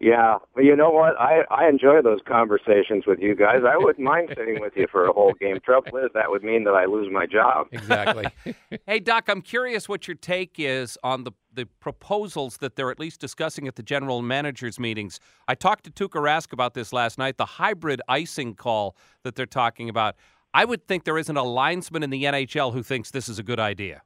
Yeah, 0.03 0.39
but 0.53 0.65
you 0.65 0.75
know 0.75 0.91
what? 0.91 1.17
I 1.17 1.43
I 1.49 1.69
enjoy 1.69 2.03
those 2.03 2.19
conversations 2.27 3.05
with 3.07 3.21
you 3.21 3.37
guys. 3.37 3.61
I 3.65 3.77
wouldn't 3.77 4.05
mind 4.05 4.31
sitting 4.37 4.61
with 4.61 4.73
you 4.75 4.89
for 4.91 5.07
a 5.07 5.13
whole 5.13 5.33
game. 5.41 5.61
Trouble 5.65 5.97
is, 5.99 6.11
that 6.15 6.29
would 6.29 6.43
mean 6.43 6.65
that 6.65 6.75
I 6.75 6.87
lose 6.87 7.09
my 7.13 7.25
job. 7.25 7.69
Exactly. 7.71 8.27
Hey, 8.87 8.99
Doc, 8.99 9.29
I'm 9.29 9.43
curious 9.43 9.89
what 9.89 10.09
your 10.09 10.17
take 10.17 10.55
is 10.59 10.99
on 11.05 11.23
the, 11.23 11.33
the 11.55 11.67
proposals 11.79 12.57
that 12.57 12.75
they're 12.75 12.91
at 12.91 12.99
least 12.99 13.21
discussing 13.21 13.69
at 13.69 13.77
the 13.77 13.83
general 13.83 14.23
managers' 14.23 14.81
meetings. 14.81 15.21
I 15.47 15.55
talked 15.55 15.85
to 15.85 15.91
Tuukka 15.91 16.21
Rask 16.21 16.53
about 16.53 16.75
this 16.75 16.93
last 16.93 17.17
night, 17.17 17.37
the 17.37 17.45
hybrid 17.45 18.01
icing 18.09 18.55
call 18.55 18.97
that 19.23 19.37
they're 19.37 19.47
talking 19.47 19.89
about. 19.89 20.17
I 20.53 20.65
would 20.65 20.89
think 20.89 21.05
there 21.05 21.19
isn't 21.19 21.37
a 21.37 21.45
linesman 21.45 22.03
in 22.03 22.11
the 22.11 22.25
NHL 22.25 22.73
who 22.73 22.83
thinks 22.83 23.11
this 23.11 23.29
is 23.29 23.39
a 23.39 23.43
good 23.43 23.61
idea. 23.61 24.03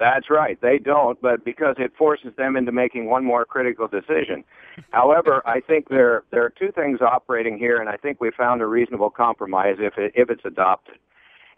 That's 0.00 0.28
right. 0.28 0.60
They 0.60 0.78
don't, 0.78 1.20
but 1.20 1.44
because 1.44 1.76
it 1.78 1.92
forces 1.96 2.32
them 2.36 2.56
into 2.56 2.72
making 2.72 3.06
one 3.06 3.24
more 3.24 3.44
critical 3.44 3.86
decision. 3.86 4.42
However, 4.90 5.40
I 5.46 5.60
think 5.60 5.88
there 5.88 6.24
there 6.32 6.44
are 6.44 6.50
two 6.50 6.72
things 6.72 7.00
operating 7.00 7.58
here, 7.58 7.78
and 7.80 7.88
I 7.88 7.96
think 7.96 8.20
we 8.20 8.30
found 8.36 8.60
a 8.60 8.66
reasonable 8.66 9.10
compromise 9.10 9.76
if 9.78 9.96
it, 9.96 10.12
if 10.16 10.30
it's 10.30 10.44
adopted. 10.44 10.96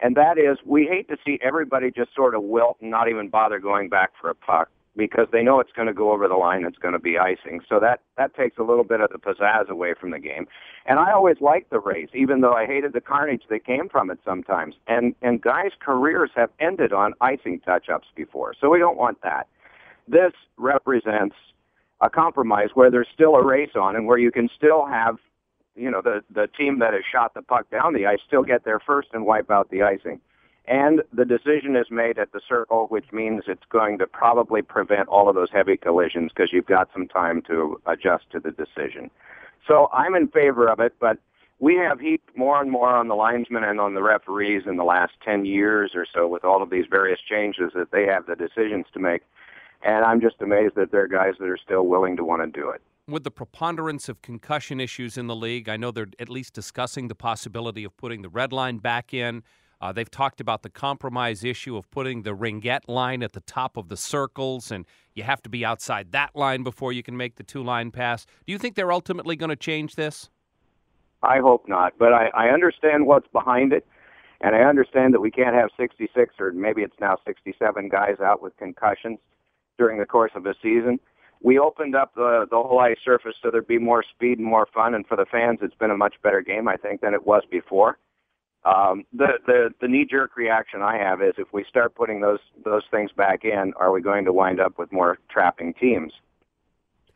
And 0.01 0.15
that 0.17 0.37
is, 0.37 0.59
we 0.67 0.85
hate 0.87 1.09
to 1.09 1.17
see 1.25 1.39
everybody 1.43 1.91
just 1.91 2.15
sort 2.15 2.35
of 2.35 2.43
wilt 2.43 2.77
and 2.83 2.91
not 2.91 3.09
even 3.09 3.29
bother 3.31 3.59
going 3.59 3.89
back 3.89 4.11
for 4.21 4.29
a 4.29 4.35
puck 4.35 4.69
because 4.97 5.27
they 5.33 5.43
know 5.43 5.61
it's 5.61 5.73
going 5.73 5.89
to 5.89 5.95
go 5.95 6.13
over 6.13 6.27
the 6.29 6.35
line. 6.35 6.65
It's 6.65 6.79
going 6.79 6.95
to 6.95 7.01
be 7.01 7.19
icing. 7.19 7.61
So 7.69 7.79
that 7.81 8.01
that 8.17 8.35
takes 8.35 8.59
a 8.59 8.63
little 8.63 8.85
bit 8.85 9.01
of 9.01 9.11
the 9.11 9.19
pizzazz 9.19 9.69
away 9.69 9.95
from 9.99 10.11
the 10.11 10.19
game. 10.19 10.47
And 10.87 10.99
I 10.99 11.13
always 11.13 11.37
liked 11.41 11.71
the 11.71 11.81
race, 11.81 12.09
even 12.15 12.41
though 12.41 12.53
I 12.53 12.67
hated 12.67 12.93
the 12.93 13.01
carnage 13.01 13.43
that 13.51 13.65
came 13.65 13.89
from 13.89 14.11
it 14.11 14.19
sometimes. 14.25 14.75
And 14.87 15.15
and 15.23 15.41
guys' 15.41 15.73
careers 15.81 16.31
have 16.35 16.51
ended 16.61 16.93
on 16.93 17.15
icing 17.21 17.61
touch-ups 17.61 18.09
before, 18.15 18.55
so 18.61 18.71
we 18.71 18.79
don't 18.79 18.97
want 18.97 19.21
that. 19.23 19.49
This 20.09 20.33
represents 20.57 21.37
a 22.01 22.11
compromise 22.11 22.69
where 22.75 22.91
there's 22.91 23.09
still 23.13 23.35
a 23.37 23.45
race 23.45 23.71
on 23.75 23.97
and 23.97 24.07
where 24.07 24.19
you 24.19 24.31
can 24.31 24.49
still 24.55 24.87
have 24.87 25.17
you 25.77 25.91
know, 25.91 26.01
the 26.03 26.25
the 26.35 26.49
team 26.59 26.79
that 26.81 26.95
has 26.95 27.03
shot 27.11 27.35
the 27.35 27.43
puck 27.43 27.71
down 27.71 27.93
the 27.93 28.07
ice 28.07 28.19
still 28.27 28.43
get 28.43 28.65
there 28.65 28.81
first 28.81 29.09
and 29.13 29.27
wipe 29.27 29.51
out 29.51 29.71
the 29.71 29.83
icing. 29.83 30.21
And 30.69 31.03
the 31.13 31.25
decision 31.25 31.77
is 31.77 31.87
made 31.91 32.19
at 32.19 32.33
the 32.33 32.41
circle, 32.49 32.87
which 32.89 33.13
means 33.13 33.45
it's 33.47 33.65
going 33.71 33.99
to 33.99 34.07
probably 34.07 34.63
prevent 34.63 35.09
all 35.09 35.29
of 35.29 35.37
those 35.37 35.51
heavy 35.53 35.77
collisions 35.77 36.33
because 36.35 36.53
you've 36.53 36.67
got 36.67 36.89
some 36.93 37.07
time 37.07 37.43
to 37.43 37.81
adjust 37.87 38.25
to 38.33 38.41
the 38.41 38.51
decision. 38.51 39.11
So 39.69 39.89
I'm 39.93 40.15
in 40.15 40.29
favor 40.29 40.69
of 40.69 40.81
it, 40.81 40.95
but 41.01 41.19
we 41.59 41.77
have 41.77 42.01
heaped 42.01 42.37
more 42.37 42.61
and 42.61 42.71
more 42.71 42.91
on 42.91 43.09
the 43.09 43.15
linesmen 43.15 43.65
and 43.65 43.81
on 43.81 43.95
the 43.95 44.03
referees 44.03 44.65
in 44.67 44.77
the 44.77 44.85
last 44.85 45.13
10 45.25 45.47
years 45.47 45.93
or 45.95 46.07
so 46.13 46.27
with 46.27 46.45
all 46.45 46.63
of 46.63 46.71
these 46.71 46.85
various 46.91 47.21
changes 47.21 47.73
that 47.75 47.93
they 47.93 48.05
have 48.05 48.27
the 48.27 48.37
decisions 48.37 48.87
to 48.93 48.99
make. 48.99 49.23
And 49.83 50.05
I'm 50.05 50.21
just 50.21 50.37
amazed 50.41 50.75
that 50.75 50.91
there 50.91 51.03
are 51.03 51.09
guys 51.09 51.35
that 51.39 51.49
are 51.49 51.59
still 51.59 51.87
willing 51.87 52.17
to 52.17 52.25
want 52.25 52.43
to 52.43 52.61
do 52.61 52.71
it. 52.71 52.83
With 53.09 53.23
the 53.23 53.31
preponderance 53.31 54.09
of 54.09 54.21
concussion 54.21 54.81
issues 54.81 55.17
in 55.17 55.29
the 55.29 55.37
league, 55.37 55.69
I 55.69 55.77
know 55.77 55.93
they're 55.93 56.09
at 56.19 56.29
least 56.29 56.55
discussing 56.55 57.07
the 57.07 57.15
possibility 57.15 57.85
of 57.85 57.97
putting 57.97 58.23
the 58.23 58.29
red 58.29 58.53
line 58.53 58.79
back 58.79 59.15
in. 59.15 59.45
Uh, 59.81 59.93
they've 59.93 60.11
talked 60.11 60.41
about 60.41 60.63
the 60.63 60.71
compromise 60.71 61.45
issue 61.45 61.77
of 61.77 61.91
putting 61.91 62.23
the 62.23 62.35
ringette 62.35 62.89
line 62.89 63.23
at 63.23 63.33
the 63.33 63.41
top 63.41 63.77
of 63.77 63.89
the 63.89 63.97
circles, 63.97 64.71
and 64.71 64.87
you 65.15 65.23
have 65.23 65.43
to 65.43 65.51
be 65.51 65.65
outside 65.65 66.13
that 66.13 66.35
line 66.35 66.63
before 66.63 66.93
you 66.93 67.03
can 67.03 67.17
make 67.17 67.37
the 67.37 67.43
two 67.43 67.63
line 67.63 67.91
pass. 67.91 68.25
Do 68.47 68.53
you 68.53 68.59
think 68.59 68.75
they're 68.75 68.93
ultimately 68.93 69.37
going 69.37 69.51
to 69.51 69.57
change 69.57 69.95
this? 69.95 70.31
I 71.23 71.39
hope 71.39 71.69
not, 71.69 71.95
but 71.99 72.13
I, 72.13 72.29
I 72.35 72.49
understand 72.49 73.07
what's 73.07 73.29
behind 73.29 73.73
it, 73.73 73.87
and 74.41 74.55
I 74.55 74.61
understand 74.61 75.13
that 75.15 75.21
we 75.21 75.31
can't 75.31 75.55
have 75.55 75.71
66 75.77 76.35
or 76.39 76.53
maybe 76.53 76.83
it's 76.83 76.97
now 77.01 77.17
67 77.27 77.89
guys 77.89 78.21
out 78.23 78.43
with 78.43 78.57
concussions 78.57 79.19
during 79.79 79.99
the 79.99 80.07
course 80.07 80.33
of 80.35 80.47
a 80.47 80.55
season. 80.63 80.99
We 81.43 81.59
opened 81.59 81.95
up 81.95 82.15
the 82.15 82.47
the 82.51 82.57
whole 82.57 82.79
ice 82.81 82.97
surface 83.05 83.35
so 83.43 83.51
there'd 83.51 83.67
be 83.67 83.79
more 83.79 84.03
speed 84.03 84.39
and 84.39 84.47
more 84.47 84.67
fun, 84.73 84.95
and 84.95 85.07
for 85.07 85.17
the 85.17 85.27
fans, 85.27 85.59
it's 85.61 85.75
been 85.75 85.91
a 85.91 85.97
much 85.97 86.15
better 86.23 86.41
game, 86.41 86.67
I 86.67 86.77
think, 86.77 87.03
than 87.03 87.13
it 87.13 87.27
was 87.27 87.43
before. 87.51 87.99
Um, 88.67 89.05
the 89.13 89.39
the 89.47 89.71
the 89.81 89.87
knee 89.87 90.05
jerk 90.05 90.37
reaction 90.37 90.83
I 90.83 90.99
have 90.99 91.23
is 91.23 91.35
if 91.39 91.47
we 91.53 91.65
start 91.69 91.95
putting 91.95 92.21
those 92.21 92.41
those 92.65 92.83
things 92.91 93.13
back 93.13 93.45
in, 93.45 93.73
are 93.77 93.93
we 93.93 94.01
going 94.01 94.25
to 94.25 94.33
wind 94.33 94.61
up 94.61 94.77
with 94.77 94.91
more 94.91 95.19
trapping 95.31 95.73
teams? 95.75 96.13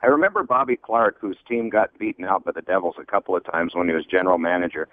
I 0.00 0.07
remember 0.07 0.45
Bobby 0.45 0.76
Clarke, 0.76 1.16
whose 1.21 1.37
team 1.49 1.69
got 1.69 1.99
beaten 1.99 2.25
out 2.25 2.45
by 2.45 2.52
the 2.52 2.62
Devils 2.62 2.95
a 3.00 3.04
couple 3.04 3.35
of 3.37 3.45
times 3.45 3.75
when 3.75 3.88
he 3.88 3.95
was 3.95 4.07
general 4.07 4.38
manager, 4.38 4.88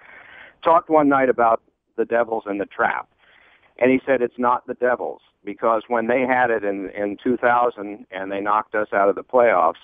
talked 0.63 0.89
one 0.89 1.07
night 1.07 1.29
about 1.29 1.61
the 1.95 2.05
Devils 2.05 2.43
and 2.47 2.59
the 2.59 2.65
trap. 2.65 3.07
And 3.77 3.91
he 3.91 4.01
said 4.03 4.23
it's 4.23 4.39
not 4.39 4.65
the 4.65 4.73
Devils 4.73 5.21
because 5.45 5.83
when 5.87 6.07
they 6.07 6.21
had 6.21 6.49
it 6.49 6.63
in, 6.63 6.89
in 6.89 7.17
2000 7.23 8.07
and 8.09 8.31
they 8.31 8.41
knocked 8.41 8.73
us 8.73 8.87
out 8.91 9.07
of 9.07 9.15
the 9.15 9.23
playoffs, 9.23 9.75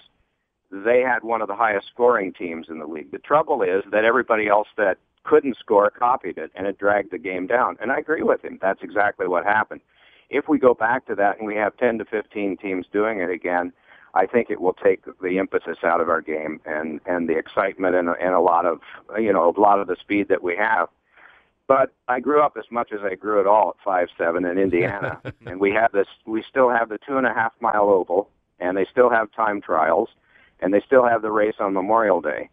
they 0.71 1.01
had 1.01 1.23
one 1.23 1.41
of 1.41 1.47
the 1.47 1.55
highest 1.55 1.87
scoring 1.93 2.33
teams 2.33 2.65
in 2.67 2.79
the 2.79 2.87
league. 2.87 3.11
The 3.11 3.19
trouble 3.19 3.61
is 3.61 3.83
that 3.91 4.03
everybody 4.03 4.47
else 4.47 4.67
that 4.75 4.97
couldn't 5.23 5.57
score 5.57 5.89
copied 5.89 6.37
it 6.37 6.51
and 6.55 6.67
it 6.67 6.77
dragged 6.77 7.11
the 7.11 7.17
game 7.17 7.47
down. 7.47 7.77
And 7.81 7.91
I 7.91 7.97
agree 7.97 8.23
with 8.23 8.43
him. 8.43 8.59
That's 8.61 8.83
exactly 8.83 9.27
what 9.27 9.45
happened. 9.45 9.81
If 10.29 10.47
we 10.47 10.57
go 10.57 10.73
back 10.73 11.05
to 11.07 11.15
that 11.15 11.37
and 11.37 11.47
we 11.47 11.55
have 11.55 11.77
10 11.77 11.99
to 11.99 12.05
15 12.05 12.57
teams 12.57 12.85
doing 12.91 13.19
it 13.19 13.29
again, 13.29 13.71
I 14.15 14.25
think 14.27 14.49
it 14.49 14.61
will 14.61 14.73
take 14.73 15.01
the 15.21 15.39
emphasis 15.39 15.77
out 15.83 15.99
of 15.99 16.09
our 16.09 16.21
game 16.21 16.61
and 16.65 16.99
and 17.05 17.27
the 17.27 17.37
excitement 17.37 17.95
and 17.95 18.09
and 18.09 18.33
a 18.33 18.39
lot 18.39 18.65
of 18.65 18.79
you 19.17 19.33
know 19.33 19.53
a 19.55 19.59
lot 19.59 19.79
of 19.79 19.87
the 19.87 19.95
speed 19.95 20.27
that 20.27 20.43
we 20.43 20.55
have. 20.55 20.87
But 21.67 21.93
I 22.07 22.19
grew 22.19 22.41
up 22.41 22.55
as 22.57 22.65
much 22.69 22.91
as 22.91 22.99
I 23.03 23.15
grew 23.15 23.39
at 23.39 23.47
all 23.47 23.69
at 23.69 23.83
five 23.83 24.09
seven 24.17 24.45
in 24.45 24.57
Indiana, 24.57 25.19
and 25.47 25.59
we 25.59 25.71
have 25.71 25.91
this. 25.93 26.07
We 26.25 26.43
still 26.47 26.69
have 26.69 26.89
the 26.89 26.99
two 26.99 27.17
and 27.17 27.25
a 27.25 27.33
half 27.33 27.53
mile 27.59 27.89
oval, 27.89 28.29
and 28.59 28.77
they 28.77 28.85
still 28.85 29.09
have 29.09 29.31
time 29.31 29.61
trials, 29.61 30.09
and 30.59 30.73
they 30.73 30.81
still 30.81 31.07
have 31.07 31.21
the 31.21 31.31
race 31.31 31.55
on 31.59 31.73
Memorial 31.73 32.21
Day. 32.21 32.49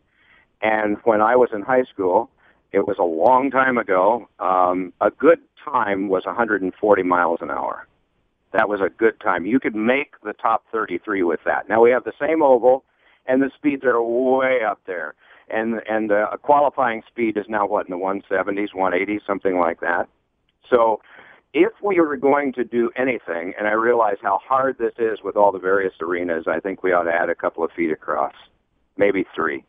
And 0.63 0.97
when 1.05 1.21
I 1.21 1.37
was 1.37 1.51
in 1.53 1.63
high 1.63 1.85
school, 1.85 2.31
it 2.73 2.87
was 2.87 2.97
a 2.99 3.05
long 3.05 3.51
time 3.51 3.79
ago. 3.79 4.29
Um, 4.39 4.93
a 5.01 5.11
good 5.11 5.41
time 5.65 6.09
was 6.09 6.25
140 6.25 7.03
miles 7.03 7.39
an 7.43 7.51
hour 7.51 7.87
that 8.53 8.69
was 8.69 8.81
a 8.81 8.89
good 8.89 9.21
time. 9.21 9.47
You 9.47 9.61
could 9.61 9.75
make 9.75 10.15
the 10.23 10.33
top 10.33 10.65
33 10.73 11.23
with 11.23 11.41
that. 11.45 11.69
Now 11.69 11.83
we 11.83 11.91
have 11.91 12.05
the 12.05 12.13
same 12.21 12.43
oval, 12.43 12.85
and 13.27 13.43
the 13.43 13.51
speeds 13.57 13.85
are 13.85 14.03
way 14.03 14.61
up 14.67 14.81
there. 14.87 15.15
And 15.49 15.81
and 15.89 16.13
uh, 16.13 16.29
a 16.33 16.39
qualifying 16.39 17.03
speed 17.09 17.37
is 17.37 17.47
now 17.49 17.67
what 17.67 17.87
in 17.87 17.91
the 17.91 17.99
170s, 17.99 18.69
180s, 18.75 19.21
something 19.27 19.59
like 19.59 19.81
that. 19.81 20.09
So 20.69 21.01
if 21.53 21.73
we 21.83 22.01
were 22.01 22.17
going 22.17 22.53
to 22.55 22.65
do 22.65 22.91
anything, 22.97 23.55
and 23.59 23.67
I 23.67 23.73
realize 23.73 24.17
how 24.23 24.39
hard 24.47 24.79
this 24.79 24.93
is 24.99 25.19
with 25.25 25.37
all 25.37 25.51
the 25.51 25.59
various 25.59 25.95
arenas, 26.01 26.45
I 26.47 26.61
think 26.61 26.83
we 26.83 26.93
ought 26.93 27.05
to 27.05 27.13
add 27.13 27.29
a 27.29 27.35
couple 27.35 27.65
of 27.65 27.73
feet 27.73 27.91
across, 27.91 28.35
maybe 28.97 29.25
three. 29.35 29.65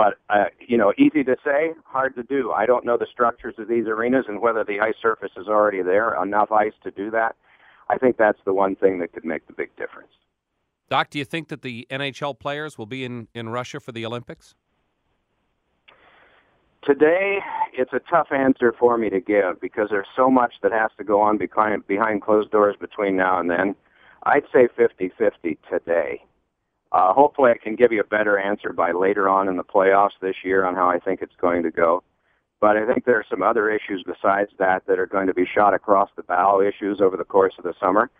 But 0.00 0.16
uh, 0.30 0.44
you 0.66 0.78
know, 0.78 0.94
easy 0.96 1.22
to 1.24 1.36
say, 1.44 1.72
hard 1.84 2.14
to 2.14 2.22
do. 2.22 2.52
I 2.52 2.64
don't 2.64 2.86
know 2.86 2.96
the 2.96 3.06
structures 3.12 3.56
of 3.58 3.68
these 3.68 3.84
arenas 3.86 4.24
and 4.28 4.40
whether 4.40 4.64
the 4.64 4.80
ice 4.80 4.94
surface 5.02 5.32
is 5.36 5.46
already 5.46 5.82
there, 5.82 6.14
enough 6.22 6.50
ice 6.50 6.72
to 6.84 6.90
do 6.90 7.10
that. 7.10 7.36
I 7.90 7.98
think 7.98 8.16
that's 8.16 8.38
the 8.46 8.54
one 8.54 8.76
thing 8.76 8.98
that 9.00 9.12
could 9.12 9.26
make 9.26 9.46
the 9.46 9.52
big 9.52 9.68
difference. 9.76 10.08
Doc, 10.88 11.10
do 11.10 11.18
you 11.18 11.26
think 11.26 11.48
that 11.48 11.60
the 11.60 11.86
NHL 11.90 12.38
players 12.38 12.78
will 12.78 12.86
be 12.86 13.04
in, 13.04 13.28
in 13.34 13.50
Russia 13.50 13.78
for 13.78 13.92
the 13.92 14.06
Olympics? 14.06 14.54
Today, 16.82 17.40
it's 17.74 17.92
a 17.92 18.00
tough 18.10 18.28
answer 18.32 18.72
for 18.80 18.96
me 18.96 19.10
to 19.10 19.20
give 19.20 19.60
because 19.60 19.88
there's 19.90 20.08
so 20.16 20.30
much 20.30 20.54
that 20.62 20.72
has 20.72 20.92
to 20.96 21.04
go 21.04 21.20
on 21.20 21.36
behind, 21.36 21.86
behind 21.86 22.22
closed 22.22 22.50
doors 22.52 22.74
between 22.80 23.16
now 23.18 23.38
and 23.38 23.50
then. 23.50 23.74
I'd 24.22 24.44
say 24.50 24.66
50-50 24.78 25.58
today. 25.70 26.22
Uh, 26.92 27.12
hopefully, 27.12 27.52
I 27.52 27.58
can 27.62 27.76
give 27.76 27.92
you 27.92 28.00
a 28.00 28.04
better 28.04 28.38
answer 28.38 28.72
by 28.72 28.92
later 28.92 29.28
on 29.28 29.48
in 29.48 29.56
the 29.56 29.64
playoffs 29.64 30.18
this 30.20 30.36
year 30.44 30.64
on 30.64 30.74
how 30.74 30.88
I 30.88 30.98
think 30.98 31.22
it's 31.22 31.36
going 31.40 31.62
to 31.62 31.70
go. 31.70 32.02
But 32.60 32.76
I 32.76 32.86
think 32.86 33.04
there 33.04 33.16
are 33.16 33.24
some 33.30 33.42
other 33.42 33.70
issues 33.70 34.04
besides 34.04 34.50
that 34.58 34.86
that 34.86 34.98
are 34.98 35.06
going 35.06 35.28
to 35.28 35.34
be 35.34 35.46
shot 35.46 35.72
across 35.72 36.10
the 36.16 36.22
bow 36.22 36.60
issues 36.60 37.00
over 37.00 37.16
the 37.16 37.24
course 37.24 37.54
of 37.58 37.64
the 37.64 37.74
summer. 37.80 38.10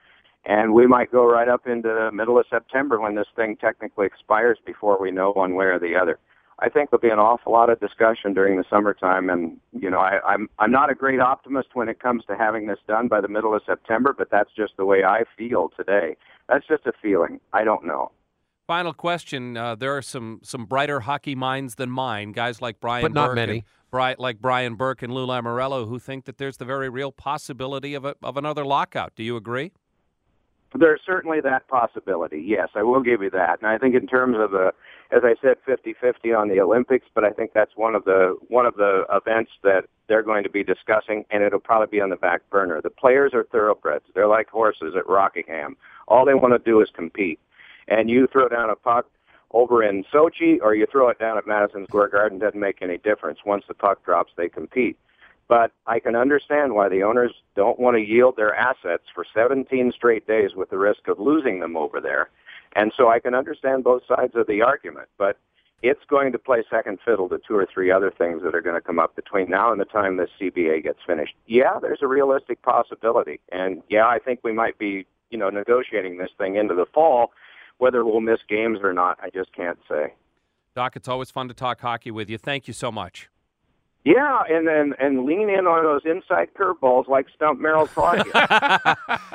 And 0.47 0.73
we 0.73 0.87
might 0.87 1.13
go 1.13 1.27
right 1.27 1.49
up 1.49 1.67
into 1.67 1.89
the 1.89 2.11
middle 2.13 2.39
of 2.39 2.47
September 2.49 2.99
when 2.99 3.15
this 3.15 3.27
thing 3.37 3.57
technically 3.57 4.07
expires 4.07 4.59
before 4.65 4.99
we 4.99 5.11
know 5.11 5.33
one 5.33 5.55
way 5.55 5.67
or 5.67 5.79
the 5.79 5.97
other. 5.97 6.19
I 6.61 6.69
think 6.69 6.91
there'll 6.91 7.01
be 7.01 7.09
an 7.09 7.19
awful 7.19 7.53
lot 7.53 7.71
of 7.71 7.81
discussion 7.81 8.35
during 8.35 8.57
the 8.59 8.65
summertime, 8.69 9.31
and 9.31 9.57
you 9.73 9.89
know, 9.89 9.99
I, 9.99 10.21
I'm 10.27 10.49
I'm 10.59 10.71
not 10.71 10.91
a 10.91 10.95
great 10.95 11.21
optimist 11.21 11.69
when 11.73 11.89
it 11.89 12.01
comes 12.01 12.25
to 12.27 12.37
having 12.37 12.67
this 12.67 12.79
done 12.87 13.09
by 13.09 13.21
the 13.23 13.29
middle 13.29 13.55
of 13.55 13.63
September, 13.65 14.15
but 14.17 14.31
that's 14.31 14.51
just 14.55 14.77
the 14.77 14.85
way 14.85 15.03
I 15.03 15.25
feel 15.39 15.71
today. 15.75 16.17
That's 16.49 16.67
just 16.67 16.87
a 16.87 16.93
feeling. 17.01 17.41
I 17.55 17.65
don't 17.65 17.87
know. 17.87 18.13
Final 18.71 18.95
question: 18.95 19.57
uh, 19.57 19.75
There 19.75 19.97
are 19.97 20.01
some 20.01 20.39
some 20.45 20.65
brighter 20.65 21.01
hockey 21.01 21.35
minds 21.35 21.75
than 21.75 21.91
mine, 21.91 22.31
guys 22.31 22.63
like 22.63 22.79
Brian, 22.79 23.03
but 23.03 23.13
not 23.13 23.31
Burke 23.31 23.35
many. 23.35 23.65
Bright, 23.91 24.21
like 24.21 24.41
Brian 24.41 24.77
Burke 24.77 25.03
and 25.03 25.13
Lou 25.13 25.27
Lamoriello, 25.27 25.89
who 25.89 25.99
think 25.99 26.25
that 26.27 26.39
there's 26.39 26.57
the 26.57 26.65
very 26.65 26.89
real 26.89 27.11
possibility 27.11 27.95
of 27.95 28.05
a, 28.05 28.15
of 28.23 28.37
another 28.37 28.65
lockout. 28.65 29.17
Do 29.17 29.25
you 29.25 29.35
agree? 29.35 29.73
There's 30.79 31.01
certainly 31.05 31.41
that 31.41 31.67
possibility. 31.67 32.45
Yes, 32.47 32.69
I 32.77 32.85
will 32.85 33.03
give 33.03 33.23
you 33.23 33.31
that. 33.31 33.59
And 33.61 33.67
I 33.69 33.77
think 33.77 33.97
in 33.97 34.07
terms 34.07 34.37
of 34.39 34.53
the, 34.53 34.71
as 35.11 35.23
I 35.25 35.35
said, 35.43 35.57
50-50 35.67 36.39
on 36.39 36.49
the 36.49 36.61
Olympics, 36.61 37.07
but 37.13 37.25
I 37.25 37.31
think 37.31 37.51
that's 37.53 37.73
one 37.75 37.97
of 37.97 38.05
the 38.05 38.37
one 38.47 38.67
of 38.67 38.77
the 38.77 39.03
events 39.11 39.51
that 39.65 39.87
they're 40.07 40.23
going 40.23 40.45
to 40.45 40.51
be 40.51 40.63
discussing, 40.63 41.25
and 41.33 41.43
it'll 41.43 41.59
probably 41.59 41.89
be 41.99 42.01
on 42.01 42.11
the 42.11 42.17
back 42.17 42.49
burner. 42.51 42.81
The 42.81 42.91
players 42.91 43.35
are 43.35 43.43
thoroughbreds. 43.51 44.05
They're 44.15 44.29
like 44.29 44.49
horses 44.49 44.95
at 44.97 45.09
Rockingham. 45.09 45.77
All 46.07 46.25
they 46.25 46.35
want 46.35 46.55
to 46.55 46.71
do 46.71 46.81
is 46.81 46.89
compete. 46.95 47.41
And 47.89 48.09
you 48.09 48.27
throw 48.27 48.49
down 48.49 48.71
a 48.71 48.77
puck 48.77 49.07
over 49.53 49.83
in 49.83 50.05
Sochi 50.05 50.59
or 50.63 50.75
you 50.75 50.87
throw 50.87 51.09
it 51.09 51.19
down 51.19 51.37
at 51.37 51.47
Madison 51.47 51.87
Square 51.87 52.09
Garden 52.09 52.39
doesn't 52.39 52.59
make 52.59 52.83
any 52.83 52.99
difference. 52.99 53.41
Once 53.45 53.65
the 53.67 53.75
puck 53.75 54.05
drops, 54.05 54.33
they 54.37 54.49
compete. 54.49 54.97
But 55.49 55.73
I 55.87 55.99
can 55.99 56.15
understand 56.15 56.75
why 56.75 56.89
the 56.89 57.03
owners 57.03 57.33
don't 57.57 57.81
want 57.81 57.97
to 57.97 58.01
yield 58.01 58.37
their 58.37 58.55
assets 58.55 59.05
for 59.13 59.25
17 59.35 59.91
straight 59.93 60.27
days 60.27 60.55
with 60.55 60.71
the 60.71 60.79
risk 60.79 61.09
of 61.09 61.19
losing 61.19 61.59
them 61.59 61.77
over 61.77 62.01
there. 62.01 62.31
And 62.77 62.93
so 62.97 63.09
I 63.09 63.19
can 63.19 63.35
understand 63.35 63.83
both 63.83 64.03
sides 64.07 64.37
of 64.37 64.47
the 64.47 64.63
argument, 64.63 65.09
but 65.19 65.39
it's 65.83 66.05
going 66.09 66.31
to 66.33 66.39
play 66.39 66.63
second 66.71 66.99
fiddle 67.05 67.29
to 67.31 67.39
two 67.39 67.57
or 67.57 67.67
three 67.67 67.91
other 67.91 68.11
things 68.11 68.43
that 68.43 68.55
are 68.55 68.61
going 68.61 68.77
to 68.77 68.81
come 68.81 68.99
up 68.99 69.17
between 69.17 69.51
now 69.51 69.73
and 69.73 69.81
the 69.81 69.87
time 69.87 70.17
this 70.17 70.31
CBA 70.41 70.85
gets 70.85 71.01
finished. 71.05 71.35
Yeah, 71.47 71.79
there's 71.81 72.03
a 72.03 72.07
realistic 72.07 72.63
possibility. 72.63 73.41
And 73.51 73.83
yeah, 73.89 74.07
I 74.07 74.19
think 74.19 74.41
we 74.45 74.53
might 74.53 74.79
be, 74.79 75.07
you 75.31 75.39
know, 75.39 75.51
negotiating 75.51 76.19
this 76.19 76.31
thing 76.39 76.57
into 76.57 76.75
the 76.75 76.87
fall 76.87 77.33
whether 77.81 78.05
we'll 78.05 78.21
miss 78.21 78.41
games 78.49 78.79
or 78.83 78.93
not, 78.93 79.19
I 79.23 79.31
just 79.31 79.53
can't 79.55 79.79
say. 79.89 80.15
Doc, 80.75 80.95
it's 80.97 81.09
always 81.09 81.31
fun 81.31 81.49
to 81.49 81.55
talk 81.55 81.81
hockey 81.81 82.11
with 82.11 82.31
you. 82.31 82.39
Thank 82.39 82.69
you 82.69 82.75
so 82.75 82.93
much. 82.93 83.29
Yeah, 84.05 84.41
and 84.49 84.67
then 84.67 84.95
and 84.99 85.27
lean 85.27 85.51
in 85.51 85.67
on 85.67 85.85
those 85.85 86.01
inside 86.07 86.49
curveballs 86.59 87.07
like 87.07 87.27
Stump 87.37 87.61
Merrill 87.61 87.87
taught 87.87 88.25
you. 88.25 88.33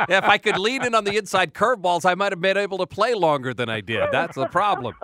yeah, 0.09 0.17
if 0.17 0.23
I 0.23 0.39
could 0.39 0.57
lean 0.57 0.83
in 0.83 0.95
on 0.95 1.03
the 1.03 1.17
inside 1.17 1.53
curveballs, 1.53 2.03
I 2.03 2.15
might 2.15 2.31
have 2.31 2.41
been 2.41 2.57
able 2.57 2.79
to 2.79 2.87
play 2.87 3.13
longer 3.13 3.53
than 3.53 3.69
I 3.69 3.81
did. 3.81 4.09
That's 4.11 4.35
the 4.35 4.47
problem. 4.47 4.95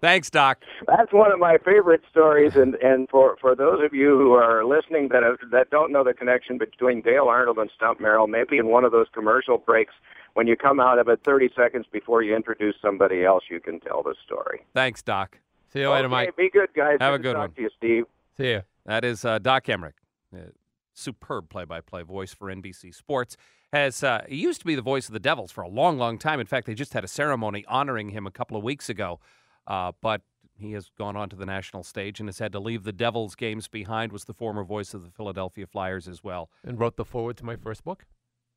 Thanks, 0.00 0.30
Doc. 0.30 0.58
That's 0.86 1.12
one 1.12 1.32
of 1.32 1.40
my 1.40 1.58
favorite 1.64 2.02
stories, 2.08 2.54
and 2.54 2.76
and 2.76 3.08
for 3.08 3.36
for 3.40 3.56
those 3.56 3.84
of 3.84 3.92
you 3.92 4.16
who 4.16 4.34
are 4.34 4.64
listening 4.64 5.08
that 5.08 5.24
have, 5.24 5.38
that 5.50 5.70
don't 5.70 5.90
know 5.90 6.04
the 6.04 6.14
connection 6.14 6.56
between 6.56 7.02
Dale 7.02 7.26
Arnold 7.26 7.58
and 7.58 7.70
Stump 7.74 8.00
Merrill, 8.00 8.28
maybe 8.28 8.58
in 8.58 8.68
one 8.68 8.84
of 8.84 8.92
those 8.92 9.06
commercial 9.12 9.58
breaks 9.58 9.94
when 10.38 10.46
you 10.46 10.54
come 10.54 10.78
out 10.78 11.00
of 11.00 11.08
it 11.08 11.18
30 11.24 11.50
seconds 11.56 11.84
before 11.90 12.22
you 12.22 12.36
introduce 12.36 12.76
somebody 12.80 13.24
else, 13.24 13.42
you 13.50 13.58
can 13.58 13.80
tell 13.80 14.04
the 14.04 14.14
story. 14.24 14.64
Thanks, 14.72 15.02
Doc. 15.02 15.36
See 15.72 15.80
you 15.80 15.90
later, 15.90 16.04
okay, 16.04 16.12
Mike. 16.12 16.36
Be 16.36 16.48
good, 16.48 16.68
guys. 16.76 16.98
Have 17.00 17.14
a 17.14 17.16
to 17.16 17.22
good 17.24 17.32
talk 17.32 17.40
one. 17.40 17.54
To 17.54 17.62
you, 17.62 17.70
Steve. 17.76 18.04
See 18.36 18.50
you. 18.50 18.62
That 18.86 19.04
is 19.04 19.24
uh, 19.24 19.40
Doc 19.40 19.64
Emrick, 19.64 19.94
uh, 20.32 20.50
superb 20.94 21.48
play-by-play 21.48 22.02
voice 22.02 22.32
for 22.32 22.54
NBC 22.54 22.94
Sports. 22.94 23.36
Has 23.72 24.04
uh, 24.04 24.26
he 24.28 24.36
used 24.36 24.60
to 24.60 24.64
be 24.64 24.76
the 24.76 24.80
voice 24.80 25.08
of 25.08 25.12
the 25.12 25.18
Devils 25.18 25.50
for 25.50 25.62
a 25.62 25.68
long, 25.68 25.98
long 25.98 26.18
time. 26.18 26.38
In 26.38 26.46
fact, 26.46 26.68
they 26.68 26.74
just 26.74 26.92
had 26.92 27.02
a 27.02 27.08
ceremony 27.08 27.64
honoring 27.66 28.10
him 28.10 28.24
a 28.24 28.30
couple 28.30 28.56
of 28.56 28.62
weeks 28.62 28.88
ago. 28.88 29.18
Uh, 29.66 29.90
but 30.00 30.22
he 30.56 30.70
has 30.72 30.92
gone 30.96 31.16
on 31.16 31.28
to 31.30 31.36
the 31.36 31.46
national 31.46 31.82
stage 31.82 32.20
and 32.20 32.28
has 32.28 32.38
had 32.38 32.52
to 32.52 32.60
leave 32.60 32.84
the 32.84 32.92
Devils 32.92 33.34
games 33.34 33.66
behind. 33.66 34.12
Was 34.12 34.26
the 34.26 34.34
former 34.34 34.62
voice 34.62 34.94
of 34.94 35.02
the 35.02 35.10
Philadelphia 35.10 35.66
Flyers 35.66 36.06
as 36.06 36.22
well, 36.22 36.48
And 36.64 36.78
wrote 36.78 36.94
the 36.94 37.04
forward 37.04 37.36
to 37.38 37.44
my 37.44 37.56
first 37.56 37.82
book. 37.82 38.04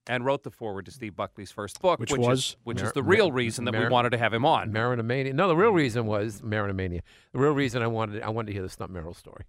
And 0.08 0.26
wrote 0.26 0.42
the 0.44 0.50
forward 0.50 0.86
to 0.86 0.92
Steve 0.92 1.16
Buckley's 1.16 1.52
first 1.52 1.80
book, 1.80 2.00
Which 2.00 2.12
is 2.12 2.18
was? 2.18 2.58
which 2.64 2.78
Mar- 2.80 2.88
is 2.88 2.94
the 2.94 3.04
real 3.04 3.32
reason 3.32 3.66
that 3.66 3.78
we 3.78 3.88
wanted 3.88 4.10
to 4.12 4.18
have 4.18 4.34
him 4.34 4.46
on. 4.46 4.72
Marinamania. 4.72 5.32
No, 5.34 5.48
the 5.48 5.56
real 5.56 5.72
reason 5.72 6.08
was 6.08 6.42
Marinamania. 6.42 7.02
The 7.34 7.40
real 7.40 7.52
reason 7.54 7.84
I 7.84 7.88
wanted 7.88 8.24
I 8.24 8.30
wanted 8.30 8.48
to 8.48 8.54
hear 8.54 8.64
the 8.64 8.70
Stump 8.70 8.92
Merrill 8.92 9.14
story. 9.14 9.46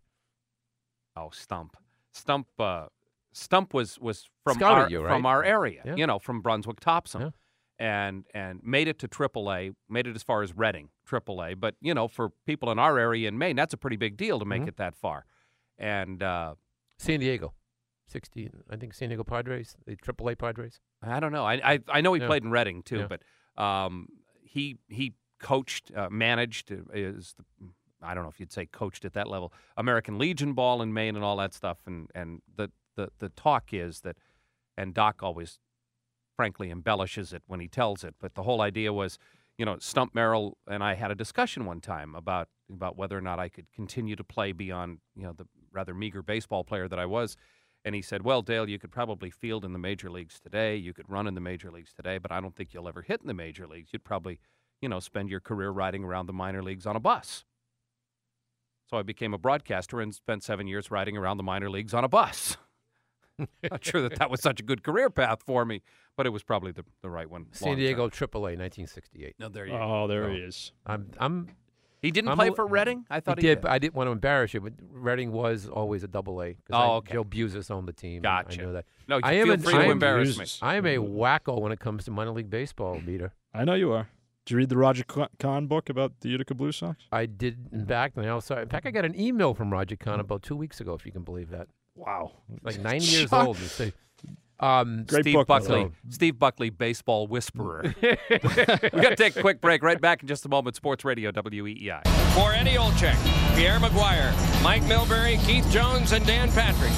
Oh, 1.16 1.30
Stump. 1.32 1.76
Stump. 2.12 2.48
Uh, 2.58 2.86
Stump 3.32 3.72
was 3.72 3.98
was 3.98 4.28
from 4.44 4.62
our 4.62 4.90
you, 4.90 5.02
from 5.02 5.24
our 5.24 5.42
area. 5.42 5.80
Yeah. 5.86 5.96
You 5.96 6.06
know, 6.06 6.18
from 6.18 6.42
Brunswick 6.42 6.80
Topsham, 6.80 7.20
Yeah. 7.20 7.30
and 7.78 8.24
and 8.34 8.60
made 8.62 8.88
it 8.88 8.98
to 9.00 9.08
AAA. 9.08 9.74
Made 9.88 10.06
it 10.06 10.14
as 10.14 10.22
far 10.22 10.42
as 10.42 10.54
Reading, 10.56 10.90
AAA. 11.06 11.54
But 11.58 11.76
you 11.80 11.94
know, 11.94 12.08
for 12.08 12.28
people 12.46 12.70
in 12.70 12.78
our 12.78 12.98
area 12.98 13.28
in 13.28 13.38
Maine, 13.38 13.56
that's 13.56 13.72
a 13.72 13.78
pretty 13.78 13.96
big 13.96 14.18
deal 14.18 14.38
to 14.38 14.44
make 14.44 14.62
Mhm. 14.62 14.68
it 14.68 14.76
that 14.76 14.94
far. 14.96 15.24
And 15.78 16.22
uh, 16.22 16.56
San 16.98 17.20
Diego, 17.20 17.54
sixteen. 18.12 18.50
I 18.70 18.76
think 18.76 18.94
San 18.94 19.08
Diego 19.08 19.24
Padres, 19.24 19.76
the 19.86 19.96
AAA 19.96 20.38
Padres. 20.38 20.80
I 21.02 21.18
don't 21.20 21.32
know. 21.32 21.44
I 21.44 21.54
I, 21.72 21.78
I 21.88 22.00
know 22.00 22.12
he 22.12 22.20
Yeah. 22.20 22.26
played 22.28 22.44
in 22.44 22.50
Reading 22.50 22.82
too, 22.82 22.98
Yeah. 23.00 23.08
but 23.08 23.62
um, 23.62 24.08
he 24.42 24.76
he 24.88 25.14
coached, 25.40 25.90
uh, 25.96 26.08
managed 26.10 26.70
uh, 26.70 26.76
is 26.94 27.34
the, 27.36 27.44
I 28.00 28.14
don't 28.14 28.22
know 28.22 28.30
if 28.30 28.38
you'd 28.38 28.52
say 28.52 28.66
coached 28.66 29.04
at 29.04 29.12
that 29.14 29.28
level, 29.28 29.52
American 29.76 30.18
Legion 30.18 30.52
ball 30.52 30.82
in 30.82 30.92
Maine 30.92 31.16
and 31.16 31.24
all 31.24 31.36
that 31.38 31.52
stuff. 31.54 31.78
And 31.86 32.08
and 32.14 32.42
the 32.56 32.70
the 32.96 33.08
the 33.18 33.28
talk 33.30 33.72
is 33.72 34.00
that, 34.02 34.16
and 34.76 34.94
Doc 34.94 35.22
always, 35.22 35.58
frankly, 36.36 36.70
embellishes 36.70 37.32
it 37.32 37.42
when 37.46 37.60
he 37.60 37.68
tells 37.68 38.04
it. 38.04 38.14
But 38.20 38.34
the 38.34 38.42
whole 38.42 38.60
idea 38.60 38.92
was, 38.92 39.18
you 39.58 39.64
know, 39.64 39.78
Stump 39.78 40.14
Merrill 40.14 40.58
and 40.66 40.82
I 40.84 40.94
had 40.94 41.10
a 41.10 41.14
discussion 41.14 41.64
one 41.64 41.80
time 41.80 42.14
about 42.14 42.48
about 42.70 42.96
whether 42.96 43.16
or 43.16 43.20
not 43.20 43.38
I 43.38 43.48
could 43.48 43.66
continue 43.72 44.16
to 44.16 44.24
play 44.24 44.52
beyond, 44.52 44.98
you 45.14 45.24
know, 45.24 45.32
the 45.32 45.46
rather 45.72 45.94
meager 45.94 46.22
baseball 46.22 46.64
player 46.64 46.88
that 46.88 46.98
I 46.98 47.06
was. 47.06 47.36
And 47.84 47.94
he 47.94 48.02
said, 48.02 48.22
Well, 48.22 48.42
Dale, 48.42 48.68
you 48.68 48.78
could 48.78 48.92
probably 48.92 49.30
field 49.30 49.64
in 49.64 49.72
the 49.72 49.78
major 49.78 50.10
leagues 50.10 50.38
today. 50.40 50.76
You 50.76 50.92
could 50.94 51.08
run 51.10 51.26
in 51.26 51.34
the 51.34 51.40
major 51.40 51.70
leagues 51.70 51.92
today, 51.92 52.18
but 52.18 52.30
I 52.30 52.40
don't 52.40 52.54
think 52.54 52.72
you'll 52.72 52.88
ever 52.88 53.02
hit 53.02 53.20
in 53.20 53.26
the 53.26 53.34
major 53.34 53.66
leagues. 53.66 53.90
You'd 53.92 54.04
probably, 54.04 54.38
you 54.80 54.88
know, 54.88 55.00
spend 55.00 55.28
your 55.30 55.40
career 55.40 55.70
riding 55.70 56.04
around 56.04 56.26
the 56.26 56.32
minor 56.32 56.62
leagues 56.62 56.86
on 56.86 56.94
a 56.96 57.00
bus. 57.00 57.44
So 58.88 58.98
I 58.98 59.02
became 59.02 59.32
a 59.34 59.38
broadcaster 59.38 60.00
and 60.00 60.14
spent 60.14 60.42
seven 60.44 60.66
years 60.66 60.90
riding 60.90 61.16
around 61.16 61.38
the 61.38 61.42
minor 61.42 61.70
leagues 61.70 61.94
on 61.94 62.04
a 62.04 62.08
bus. 62.08 62.56
Not 63.70 63.82
sure 63.84 64.02
that 64.02 64.18
that 64.18 64.30
was 64.30 64.40
such 64.42 64.60
a 64.60 64.62
good 64.62 64.82
career 64.82 65.08
path 65.10 65.42
for 65.42 65.64
me, 65.64 65.82
but 66.16 66.26
it 66.26 66.30
was 66.30 66.42
probably 66.42 66.72
the, 66.72 66.84
the 67.00 67.08
right 67.10 67.28
one. 67.28 67.46
San 67.52 67.76
Diego. 67.76 68.08
AAA, 68.08 68.58
1968. 68.58 69.34
No, 69.38 69.48
there 69.48 69.66
you 69.66 69.72
Oh, 69.72 70.06
there 70.06 70.24
So- 70.24 70.30
he 70.30 70.40
oh, 70.40 70.44
oh. 70.44 70.48
is. 70.48 70.72
I'm 70.86 71.10
I'm 71.18 71.48
He 72.02 72.10
didn't 72.10 72.30
I'm 72.30 72.36
play 72.36 72.48
a- 72.48 72.52
for 72.54 72.66
Reading? 72.66 73.06
I 73.08 73.16
He 73.16 73.20
thought 73.20 73.36
did, 73.36 73.44
he 73.48 73.54
but 73.62 73.70
I 73.70 73.78
didn't 73.78 73.94
want 73.94 74.08
to 74.08 74.12
embarrass 74.12 74.52
you. 74.52 74.60
But 74.60 74.72
Reading 74.90 75.30
was 75.32 75.68
always 75.68 76.02
a 76.02 76.08
double 76.08 76.42
A. 76.42 76.56
Oh, 76.70 76.76
I- 76.76 76.86
okay. 76.96 77.12
Joe 77.14 77.24
Buzas 77.24 77.70
owned 77.70 77.86
the 77.88 77.92
team. 77.92 78.22
Gotcha. 78.22 78.60
I 78.60 78.64
know 78.64 78.72
that. 78.72 78.84
No, 79.08 79.20
I 79.22 79.34
feel 79.42 79.52
am 79.52 79.60
a- 79.60 79.62
free 79.62 79.74
I 79.74 79.78
to 79.78 79.84
am- 79.84 79.90
embarrass 79.92 80.38
me. 80.38 80.44
I 80.60 80.74
am 80.74 80.84
a 80.86 80.96
wacko 80.96 81.60
when 81.60 81.70
it 81.72 81.78
comes 81.80 82.04
to 82.06 82.10
minor 82.10 82.32
league 82.32 82.50
baseball, 82.50 83.00
Peter. 83.06 83.32
I 83.54 83.64
know 83.64 83.74
you 83.74 83.92
are. 83.92 84.08
Did 84.44 84.50
you 84.54 84.56
read 84.58 84.70
the 84.70 84.76
Roger 84.76 85.04
Con- 85.04 85.28
Kahn 85.38 85.68
book 85.68 85.88
about 85.88 86.18
the 86.20 86.28
Utica 86.30 86.54
Blue 86.54 86.72
Sox? 86.72 87.04
I 87.12 87.26
did, 87.26 87.68
in 87.72 87.86
fact, 87.86 88.16
and 88.16 88.26
I 88.26 88.30
also, 88.30 88.56
in 88.60 88.68
fact, 88.68 88.84
I 88.86 88.90
got 88.90 89.04
an 89.04 89.18
email 89.18 89.54
from 89.54 89.72
Roger 89.72 89.94
Kahn 89.94 90.18
about 90.18 90.42
two 90.42 90.56
weeks 90.56 90.80
ago, 90.80 90.94
if 90.94 91.06
you 91.06 91.12
can 91.12 91.22
believe 91.22 91.50
that. 91.50 91.68
Wow. 91.94 92.32
Like 92.64 92.80
90 92.80 93.06
years 93.16 93.30
Shock. 93.30 93.46
old. 93.46 93.56
And 94.62 94.68
say, 94.68 94.90
um, 94.90 95.04
Great 95.04 95.22
Steve 95.24 95.34
book, 95.34 95.46
Buckley, 95.48 95.84
way. 95.84 95.90
Steve 96.10 96.38
Buckley, 96.38 96.70
baseball 96.70 97.26
whisperer. 97.26 97.94
we 98.02 98.08
got 98.10 99.10
to 99.10 99.16
take 99.16 99.36
a 99.36 99.40
quick 99.40 99.60
break. 99.60 99.82
Right 99.82 100.00
back 100.00 100.22
in 100.22 100.28
just 100.28 100.46
a 100.46 100.48
moment. 100.48 100.76
Sports 100.76 101.04
Radio 101.04 101.30
E 101.30 101.32
WEEI. 101.32 102.02
For 102.34 102.52
Eddie 102.52 102.76
Olczyk, 102.76 103.16
Pierre 103.56 103.78
McGuire, 103.78 104.32
Mike 104.62 104.82
Milbury, 104.82 105.44
Keith 105.46 105.68
Jones, 105.70 106.12
and 106.12 106.24
Dan 106.26 106.50
Patrick. 106.52 106.92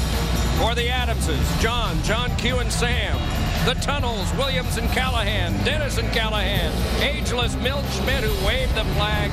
For 0.58 0.74
the 0.74 0.88
Adamses, 0.88 1.60
John, 1.60 2.00
John 2.04 2.34
Q, 2.36 2.58
and 2.58 2.72
Sam. 2.72 3.18
The 3.64 3.74
Tunnels, 3.80 4.32
Williams 4.34 4.76
and 4.76 4.88
Callahan, 4.90 5.52
Dennis 5.64 5.98
and 5.98 6.12
Callahan, 6.12 6.70
ageless 7.02 7.56
Milt 7.56 7.84
Schmidt 7.92 8.22
who 8.22 8.46
waved 8.46 8.74
the 8.74 8.84
flag. 8.94 9.30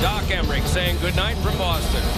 Doc 0.00 0.24
Emrick 0.24 0.64
saying 0.66 0.98
goodnight 1.00 1.36
from 1.38 1.58
Boston. 1.58 2.15